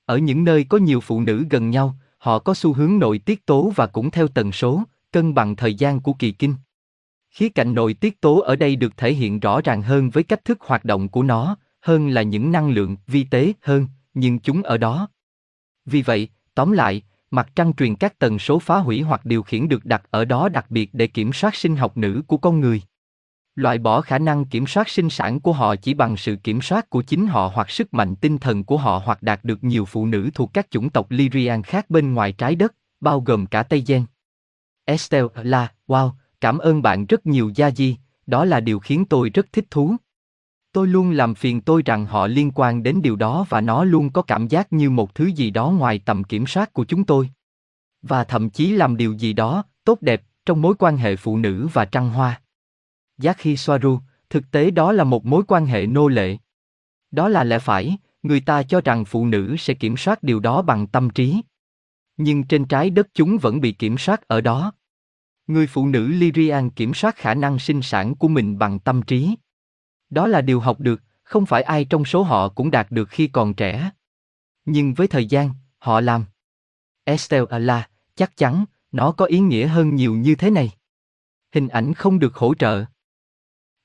Ở 0.07 0.19
những 0.19 0.45
nơi 0.45 0.65
có 0.65 0.79
nhiều 0.79 1.01
phụ 1.01 1.21
nữ 1.21 1.47
gần 1.51 1.71
nhau, 1.71 1.95
họ 2.19 2.39
có 2.39 2.55
xu 2.55 2.73
hướng 2.73 2.99
nội 2.99 3.19
tiết 3.19 3.47
tố 3.47 3.73
và 3.77 3.87
cũng 3.87 4.11
theo 4.11 4.29
tần 4.29 4.53
số, 4.53 4.83
cân 5.13 5.35
bằng 5.35 5.57
thời 5.57 5.75
gian 5.75 6.01
của 6.01 6.13
kỳ 6.13 6.33
kinh. 6.33 6.55
Khía 7.31 7.49
cạnh 7.49 7.75
nội 7.75 7.95
tiết 7.95 8.21
tố 8.21 8.41
ở 8.41 8.57
đây 8.57 8.77
được 8.77 8.97
thể 8.97 9.15
hiện 9.15 9.41
rõ 9.41 9.61
ràng 9.61 9.83
hơn 9.83 10.11
với 10.11 10.23
cách 10.23 10.45
thức 10.45 10.59
hoạt 10.61 10.85
động 10.85 11.09
của 11.09 11.23
nó, 11.23 11.57
hơn 11.81 12.09
là 12.09 12.23
những 12.23 12.53
năng 12.53 12.71
lượng 12.71 12.97
vi 13.07 13.25
tế 13.25 13.53
hơn, 13.63 13.87
nhưng 14.15 14.39
chúng 14.39 14.63
ở 14.63 14.79
đó. 14.79 15.09
Vì 15.87 16.03
vậy, 16.03 16.29
tóm 16.55 16.73
lại, 16.73 17.03
mặt 17.35 17.49
trăng 17.57 17.73
truyền 17.75 17.97
các 17.97 18.19
tần 18.19 18.39
số 18.39 18.59
phá 18.59 18.79
hủy 18.79 19.01
hoặc 19.01 19.25
điều 19.25 19.43
khiển 19.43 19.69
được 19.69 19.85
đặt 19.85 20.03
ở 20.11 20.25
đó 20.25 20.49
đặc 20.49 20.71
biệt 20.71 20.91
để 20.93 21.07
kiểm 21.07 21.33
soát 21.33 21.55
sinh 21.55 21.77
học 21.77 21.97
nữ 21.97 22.23
của 22.27 22.37
con 22.37 22.61
người. 22.61 22.83
Loại 23.55 23.79
bỏ 23.79 24.01
khả 24.01 24.19
năng 24.19 24.45
kiểm 24.45 24.67
soát 24.67 24.89
sinh 24.89 25.11
sản 25.11 25.41
của 25.41 25.53
họ 25.53 25.77
chỉ 25.77 25.95
bằng 25.95 26.17
sự 26.17 26.37
kiểm 26.37 26.63
soát 26.63 26.91
của 26.91 27.03
chính 27.03 27.27
họ 27.27 27.51
hoặc 27.55 27.71
sức 27.71 27.95
mạnh 27.95 28.17
tinh 28.17 28.39
thần 28.39 28.65
của 28.65 28.77
họ 28.77 29.03
hoặc 29.05 29.23
đạt 29.23 29.45
được 29.45 29.65
nhiều 29.65 29.85
phụ 29.85 30.07
nữ 30.07 30.31
thuộc 30.35 30.51
các 30.55 30.71
chủng 30.71 30.91
tộc 30.91 31.11
Lyrian 31.11 31.63
khác 31.63 31.91
bên 31.91 32.15
ngoài 32.15 32.33
trái 32.33 32.55
đất, 32.55 32.75
bao 33.01 33.21
gồm 33.21 33.47
cả 33.47 33.63
Tây 33.63 33.85
Gen. 33.87 34.05
Estelle 34.85 35.29
là, 35.35 35.73
wow, 35.87 36.11
cảm 36.41 36.59
ơn 36.59 36.83
bạn 36.83 37.07
rất 37.07 37.27
nhiều 37.27 37.51
Gia 37.55 37.71
Di, 37.71 37.97
đó 38.27 38.45
là 38.45 38.61
điều 38.61 38.79
khiến 38.79 39.05
tôi 39.05 39.31
rất 39.31 39.47
thích 39.53 39.67
thú. 39.71 39.97
Tôi 40.75 40.87
luôn 40.87 41.11
làm 41.11 41.35
phiền 41.35 41.61
tôi 41.61 41.83
rằng 41.87 42.07
họ 42.07 42.27
liên 42.27 42.51
quan 42.55 42.83
đến 42.83 43.03
điều 43.03 43.17
đó 43.17 43.47
và 43.49 43.61
nó 43.61 43.85
luôn 43.85 44.11
có 44.11 44.23
cảm 44.23 44.49
giác 44.49 44.73
như 44.73 44.91
một 44.91 45.15
thứ 45.15 45.27
gì 45.27 45.51
đó 45.51 45.71
ngoài 45.71 46.01
tầm 46.05 46.25
kiểm 46.25 46.47
soát 46.47 46.73
của 46.73 46.85
chúng 46.85 47.05
tôi. 47.05 47.31
Và 48.03 48.25
thậm 48.25 48.51
chí 48.51 48.73
làm 48.73 48.97
điều 48.97 49.13
gì 49.13 49.33
đó, 49.33 49.65
tốt 49.85 50.03
đẹp, 50.03 50.23
trong 50.47 50.63
mối 50.63 50.75
quan 50.79 50.97
hệ 50.97 51.17
phụ 51.17 51.37
nữ 51.37 51.69
và 51.73 51.85
trăng 51.85 52.11
hoa. 52.11 52.41
Yaki 53.23 53.57
Soaru, 53.57 53.99
thực 54.31 54.51
tế 54.51 54.71
đó 54.71 54.93
là 54.93 55.05
một 55.05 55.27
mối 55.27 55.43
quan 55.49 55.67
hệ 55.67 55.87
nô 55.87 56.09
lệ. 56.09 56.37
Đó 57.11 57.29
là 57.29 57.45
lẽ 57.45 57.59
phải, 57.59 57.97
người 58.23 58.41
ta 58.41 58.63
cho 58.63 58.81
rằng 58.81 59.05
phụ 59.05 59.27
nữ 59.27 59.57
sẽ 59.59 59.75
kiểm 59.75 59.97
soát 59.97 60.23
điều 60.23 60.41
đó 60.41 60.63
bằng 60.63 60.87
tâm 60.87 61.11
trí. 61.11 61.41
Nhưng 62.17 62.45
trên 62.45 62.65
trái 62.65 62.91
đất 62.91 63.09
chúng 63.15 63.39
vẫn 63.39 63.61
bị 63.61 63.73
kiểm 63.73 63.99
soát 63.99 64.29
ở 64.29 64.41
đó. 64.41 64.73
Người 65.47 65.67
phụ 65.67 65.87
nữ 65.87 66.07
Lyrian 66.07 66.71
kiểm 66.71 66.95
soát 66.95 67.17
khả 67.17 67.35
năng 67.35 67.59
sinh 67.59 67.83
sản 67.83 68.15
của 68.15 68.29
mình 68.29 68.59
bằng 68.59 68.79
tâm 68.79 69.03
trí. 69.03 69.35
Đó 70.11 70.27
là 70.27 70.41
điều 70.41 70.61
học 70.61 70.81
được, 70.81 71.03
không 71.23 71.47
phải 71.47 71.63
ai 71.63 71.85
trong 71.85 72.05
số 72.05 72.23
họ 72.23 72.49
cũng 72.49 72.71
đạt 72.71 72.91
được 72.91 73.09
khi 73.09 73.29
còn 73.29 73.55
trẻ. 73.55 73.91
Nhưng 74.65 74.95
với 74.95 75.07
thời 75.07 75.27
gian, 75.27 75.51
họ 75.79 76.01
làm. 76.01 76.25
Estelle 77.05 77.59
là, 77.59 77.89
chắc 78.15 78.37
chắn, 78.37 78.65
nó 78.93 79.13
có 79.13 79.25
ý 79.25 79.39
nghĩa 79.39 79.67
hơn 79.67 79.95
nhiều 79.95 80.15
như 80.15 80.35
thế 80.35 80.51
này. 80.51 80.71
Hình 81.53 81.69
ảnh 81.69 81.95
không 81.95 82.19
được 82.19 82.35
hỗ 82.35 82.55
trợ. 82.55 82.85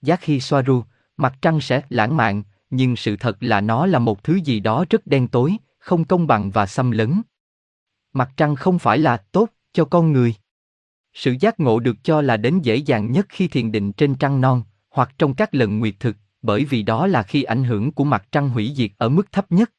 Giác 0.01 0.21
khi 0.21 0.39
xoa 0.39 0.61
ru, 0.61 0.83
mặt 1.17 1.35
trăng 1.41 1.61
sẽ 1.61 1.81
lãng 1.89 2.17
mạn, 2.17 2.43
nhưng 2.69 2.95
sự 2.95 3.15
thật 3.17 3.37
là 3.39 3.61
nó 3.61 3.85
là 3.85 3.99
một 3.99 4.23
thứ 4.23 4.35
gì 4.35 4.59
đó 4.59 4.85
rất 4.89 5.07
đen 5.07 5.27
tối, 5.27 5.57
không 5.79 6.05
công 6.05 6.27
bằng 6.27 6.51
và 6.51 6.65
xâm 6.65 6.91
lấn. 6.91 7.21
Mặt 8.13 8.31
trăng 8.37 8.55
không 8.55 8.79
phải 8.79 8.97
là 8.97 9.17
tốt 9.17 9.49
cho 9.73 9.85
con 9.85 10.11
người. 10.11 10.35
Sự 11.13 11.35
giác 11.39 11.59
ngộ 11.59 11.79
được 11.79 11.95
cho 12.03 12.21
là 12.21 12.37
đến 12.37 12.59
dễ 12.61 12.75
dàng 12.75 13.11
nhất 13.11 13.25
khi 13.29 13.47
thiền 13.47 13.71
định 13.71 13.93
trên 13.93 14.15
trăng 14.15 14.41
non, 14.41 14.63
hoặc 14.99 15.15
trong 15.17 15.33
các 15.33 15.55
lần 15.55 15.79
nguyệt 15.79 15.95
thực, 15.99 16.15
bởi 16.41 16.65
vì 16.65 16.83
đó 16.83 17.07
là 17.07 17.23
khi 17.23 17.43
ảnh 17.43 17.63
hưởng 17.63 17.91
của 17.91 18.03
mặt 18.03 18.27
trăng 18.31 18.49
hủy 18.49 18.73
diệt 18.75 18.91
ở 18.97 19.09
mức 19.09 19.31
thấp 19.31 19.51
nhất. 19.51 19.71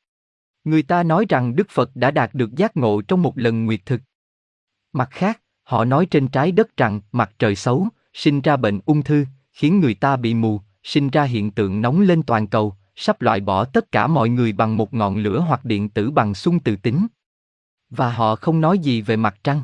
Người 0.64 0.82
ta 0.82 1.02
nói 1.02 1.26
rằng 1.28 1.56
Đức 1.56 1.70
Phật 1.70 1.96
đã 1.96 2.10
đạt 2.10 2.34
được 2.34 2.54
giác 2.56 2.76
ngộ 2.76 3.02
trong 3.02 3.22
một 3.22 3.38
lần 3.38 3.66
nguyệt 3.66 3.80
thực. 3.86 4.00
Mặt 4.92 5.08
khác, 5.10 5.40
họ 5.62 5.84
nói 5.84 6.06
trên 6.06 6.28
trái 6.28 6.52
đất 6.52 6.76
rằng 6.76 7.00
mặt 7.12 7.30
trời 7.38 7.56
xấu, 7.56 7.88
sinh 8.12 8.40
ra 8.40 8.56
bệnh 8.56 8.80
ung 8.86 9.02
thư, 9.02 9.24
khiến 9.52 9.80
người 9.80 9.94
ta 9.94 10.16
bị 10.16 10.34
mù, 10.34 10.60
sinh 10.82 11.10
ra 11.10 11.22
hiện 11.22 11.50
tượng 11.50 11.80
nóng 11.80 12.00
lên 12.00 12.22
toàn 12.22 12.46
cầu, 12.46 12.74
sắp 12.96 13.22
loại 13.22 13.40
bỏ 13.40 13.64
tất 13.64 13.92
cả 13.92 14.06
mọi 14.06 14.28
người 14.28 14.52
bằng 14.52 14.76
một 14.76 14.94
ngọn 14.94 15.16
lửa 15.16 15.44
hoặc 15.48 15.64
điện 15.64 15.88
tử 15.88 16.10
bằng 16.10 16.34
xung 16.34 16.60
từ 16.60 16.76
tính. 16.76 17.06
Và 17.90 18.12
họ 18.12 18.36
không 18.36 18.60
nói 18.60 18.78
gì 18.78 19.02
về 19.02 19.16
mặt 19.16 19.36
trăng. 19.44 19.62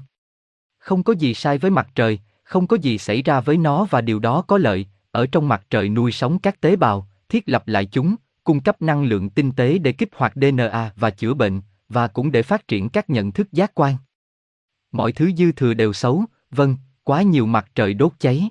Không 0.79 1.03
có 1.03 1.13
gì 1.13 1.35
sai 1.35 1.59
với 1.59 1.71
mặt 1.71 1.89
trời, 1.95 2.19
không 2.45 2.67
có 2.67 2.77
gì 2.77 2.99
xảy 2.99 3.23
ra 3.23 3.41
với 3.41 3.57
nó 3.57 3.87
và 3.91 4.01
điều 4.01 4.19
đó 4.19 4.43
có 4.43 4.59
lợi, 4.59 4.87
ở 5.13 5.27
trong 5.27 5.49
mặt 5.49 5.67
trời 5.71 5.89
nuôi 5.89 6.13
sống 6.13 6.39
các 6.39 6.61
tế 6.61 6.77
bào, 6.77 7.09
thiết 7.29 7.49
lập 7.49 7.69
lại 7.69 7.87
chúng, 7.87 8.17
cung 8.45 8.61
cấp 8.61 8.83
năng 8.83 9.05
lượng 9.05 9.31
tinh 9.31 9.53
tế 9.53 9.79
để 9.79 9.93
kích 9.93 10.11
hoạt 10.17 10.33
DNA 10.35 10.93
và 10.97 11.11
chữa 11.11 11.35
bệnh, 11.35 11.61
và 11.89 12.09
cũng 12.09 12.33
để 12.33 12.43
phát 12.43 12.69
triển 12.69 12.89
các 12.89 13.11
nhận 13.11 13.33
thức 13.33 13.53
giác 13.53 13.75
quan. 13.75 13.97
Mọi 14.93 15.13
thứ 15.13 15.31
dư 15.37 15.53
thừa 15.53 15.75
đều 15.75 15.93
xấu, 15.93 16.25
vâng, 16.51 16.77
quá 17.05 17.23
nhiều 17.23 17.47
mặt 17.47 17.71
trời 17.75 17.95
đốt 17.95 18.13
cháy. 18.19 18.49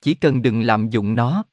Chỉ 0.00 0.14
cần 0.14 0.42
đừng 0.42 0.62
làm 0.62 0.90
dụng 0.90 1.14
nó. 1.14 1.44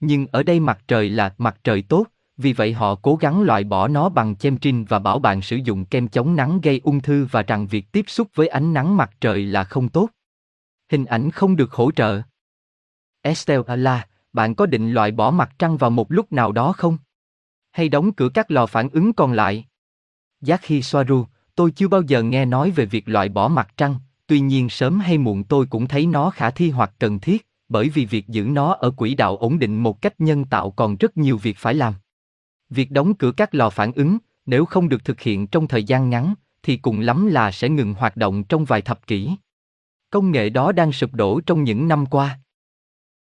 Nhưng 0.00 0.26
ở 0.26 0.42
đây 0.42 0.60
mặt 0.60 0.78
trời 0.88 1.10
là 1.10 1.34
mặt 1.38 1.60
trời 1.64 1.82
tốt, 1.82 2.06
vì 2.36 2.52
vậy 2.52 2.72
họ 2.72 2.94
cố 2.94 3.16
gắng 3.16 3.42
loại 3.42 3.64
bỏ 3.64 3.88
nó 3.88 4.08
bằng 4.08 4.36
chemtrin 4.36 4.84
và 4.84 4.98
bảo 4.98 5.18
bạn 5.18 5.42
sử 5.42 5.56
dụng 5.56 5.84
kem 5.84 6.08
chống 6.08 6.36
nắng 6.36 6.60
gây 6.60 6.80
ung 6.84 7.00
thư 7.00 7.26
và 7.30 7.42
rằng 7.42 7.66
việc 7.66 7.92
tiếp 7.92 8.04
xúc 8.08 8.28
với 8.34 8.48
ánh 8.48 8.72
nắng 8.72 8.96
mặt 8.96 9.10
trời 9.20 9.46
là 9.46 9.64
không 9.64 9.88
tốt. 9.88 10.08
Hình 10.90 11.04
ảnh 11.04 11.30
không 11.30 11.56
được 11.56 11.72
hỗ 11.72 11.90
trợ. 11.92 12.22
Estelle 13.26 14.02
bạn 14.32 14.54
có 14.54 14.66
định 14.66 14.92
loại 14.92 15.10
bỏ 15.10 15.30
mặt 15.30 15.50
trăng 15.58 15.76
vào 15.76 15.90
một 15.90 16.12
lúc 16.12 16.32
nào 16.32 16.52
đó 16.52 16.72
không? 16.72 16.98
Hay 17.72 17.88
đóng 17.88 18.12
cửa 18.12 18.28
các 18.34 18.50
lò 18.50 18.66
phản 18.66 18.88
ứng 18.88 19.12
còn 19.12 19.32
lại? 19.32 19.64
Giác 20.40 20.60
khi 20.62 20.82
Soaru, 20.82 21.24
tôi 21.54 21.70
chưa 21.70 21.88
bao 21.88 22.02
giờ 22.02 22.22
nghe 22.22 22.44
nói 22.44 22.70
về 22.70 22.86
việc 22.86 23.08
loại 23.08 23.28
bỏ 23.28 23.48
mặt 23.48 23.68
trăng, 23.76 23.94
tuy 24.26 24.40
nhiên 24.40 24.68
sớm 24.68 25.00
hay 25.00 25.18
muộn 25.18 25.44
tôi 25.44 25.66
cũng 25.66 25.88
thấy 25.88 26.06
nó 26.06 26.30
khả 26.30 26.50
thi 26.50 26.70
hoặc 26.70 26.92
cần 26.98 27.20
thiết, 27.20 27.46
bởi 27.68 27.88
vì 27.88 28.06
việc 28.06 28.28
giữ 28.28 28.44
nó 28.44 28.72
ở 28.72 28.90
quỹ 28.90 29.14
đạo 29.14 29.36
ổn 29.36 29.58
định 29.58 29.82
một 29.82 30.02
cách 30.02 30.14
nhân 30.20 30.44
tạo 30.44 30.70
còn 30.70 30.96
rất 30.96 31.16
nhiều 31.16 31.36
việc 31.36 31.56
phải 31.58 31.74
làm. 31.74 31.94
Việc 32.70 32.90
đóng 32.90 33.14
cửa 33.14 33.32
các 33.32 33.54
lò 33.54 33.70
phản 33.70 33.92
ứng, 33.92 34.18
nếu 34.46 34.64
không 34.64 34.88
được 34.88 35.04
thực 35.04 35.20
hiện 35.20 35.46
trong 35.46 35.68
thời 35.68 35.84
gian 35.84 36.10
ngắn, 36.10 36.34
thì 36.62 36.76
cùng 36.76 37.00
lắm 37.00 37.26
là 37.26 37.50
sẽ 37.50 37.68
ngừng 37.68 37.94
hoạt 37.94 38.16
động 38.16 38.44
trong 38.44 38.64
vài 38.64 38.82
thập 38.82 39.06
kỷ. 39.06 39.30
Công 40.10 40.30
nghệ 40.30 40.50
đó 40.50 40.72
đang 40.72 40.92
sụp 40.92 41.14
đổ 41.14 41.40
trong 41.40 41.64
những 41.64 41.88
năm 41.88 42.06
qua. 42.06 42.38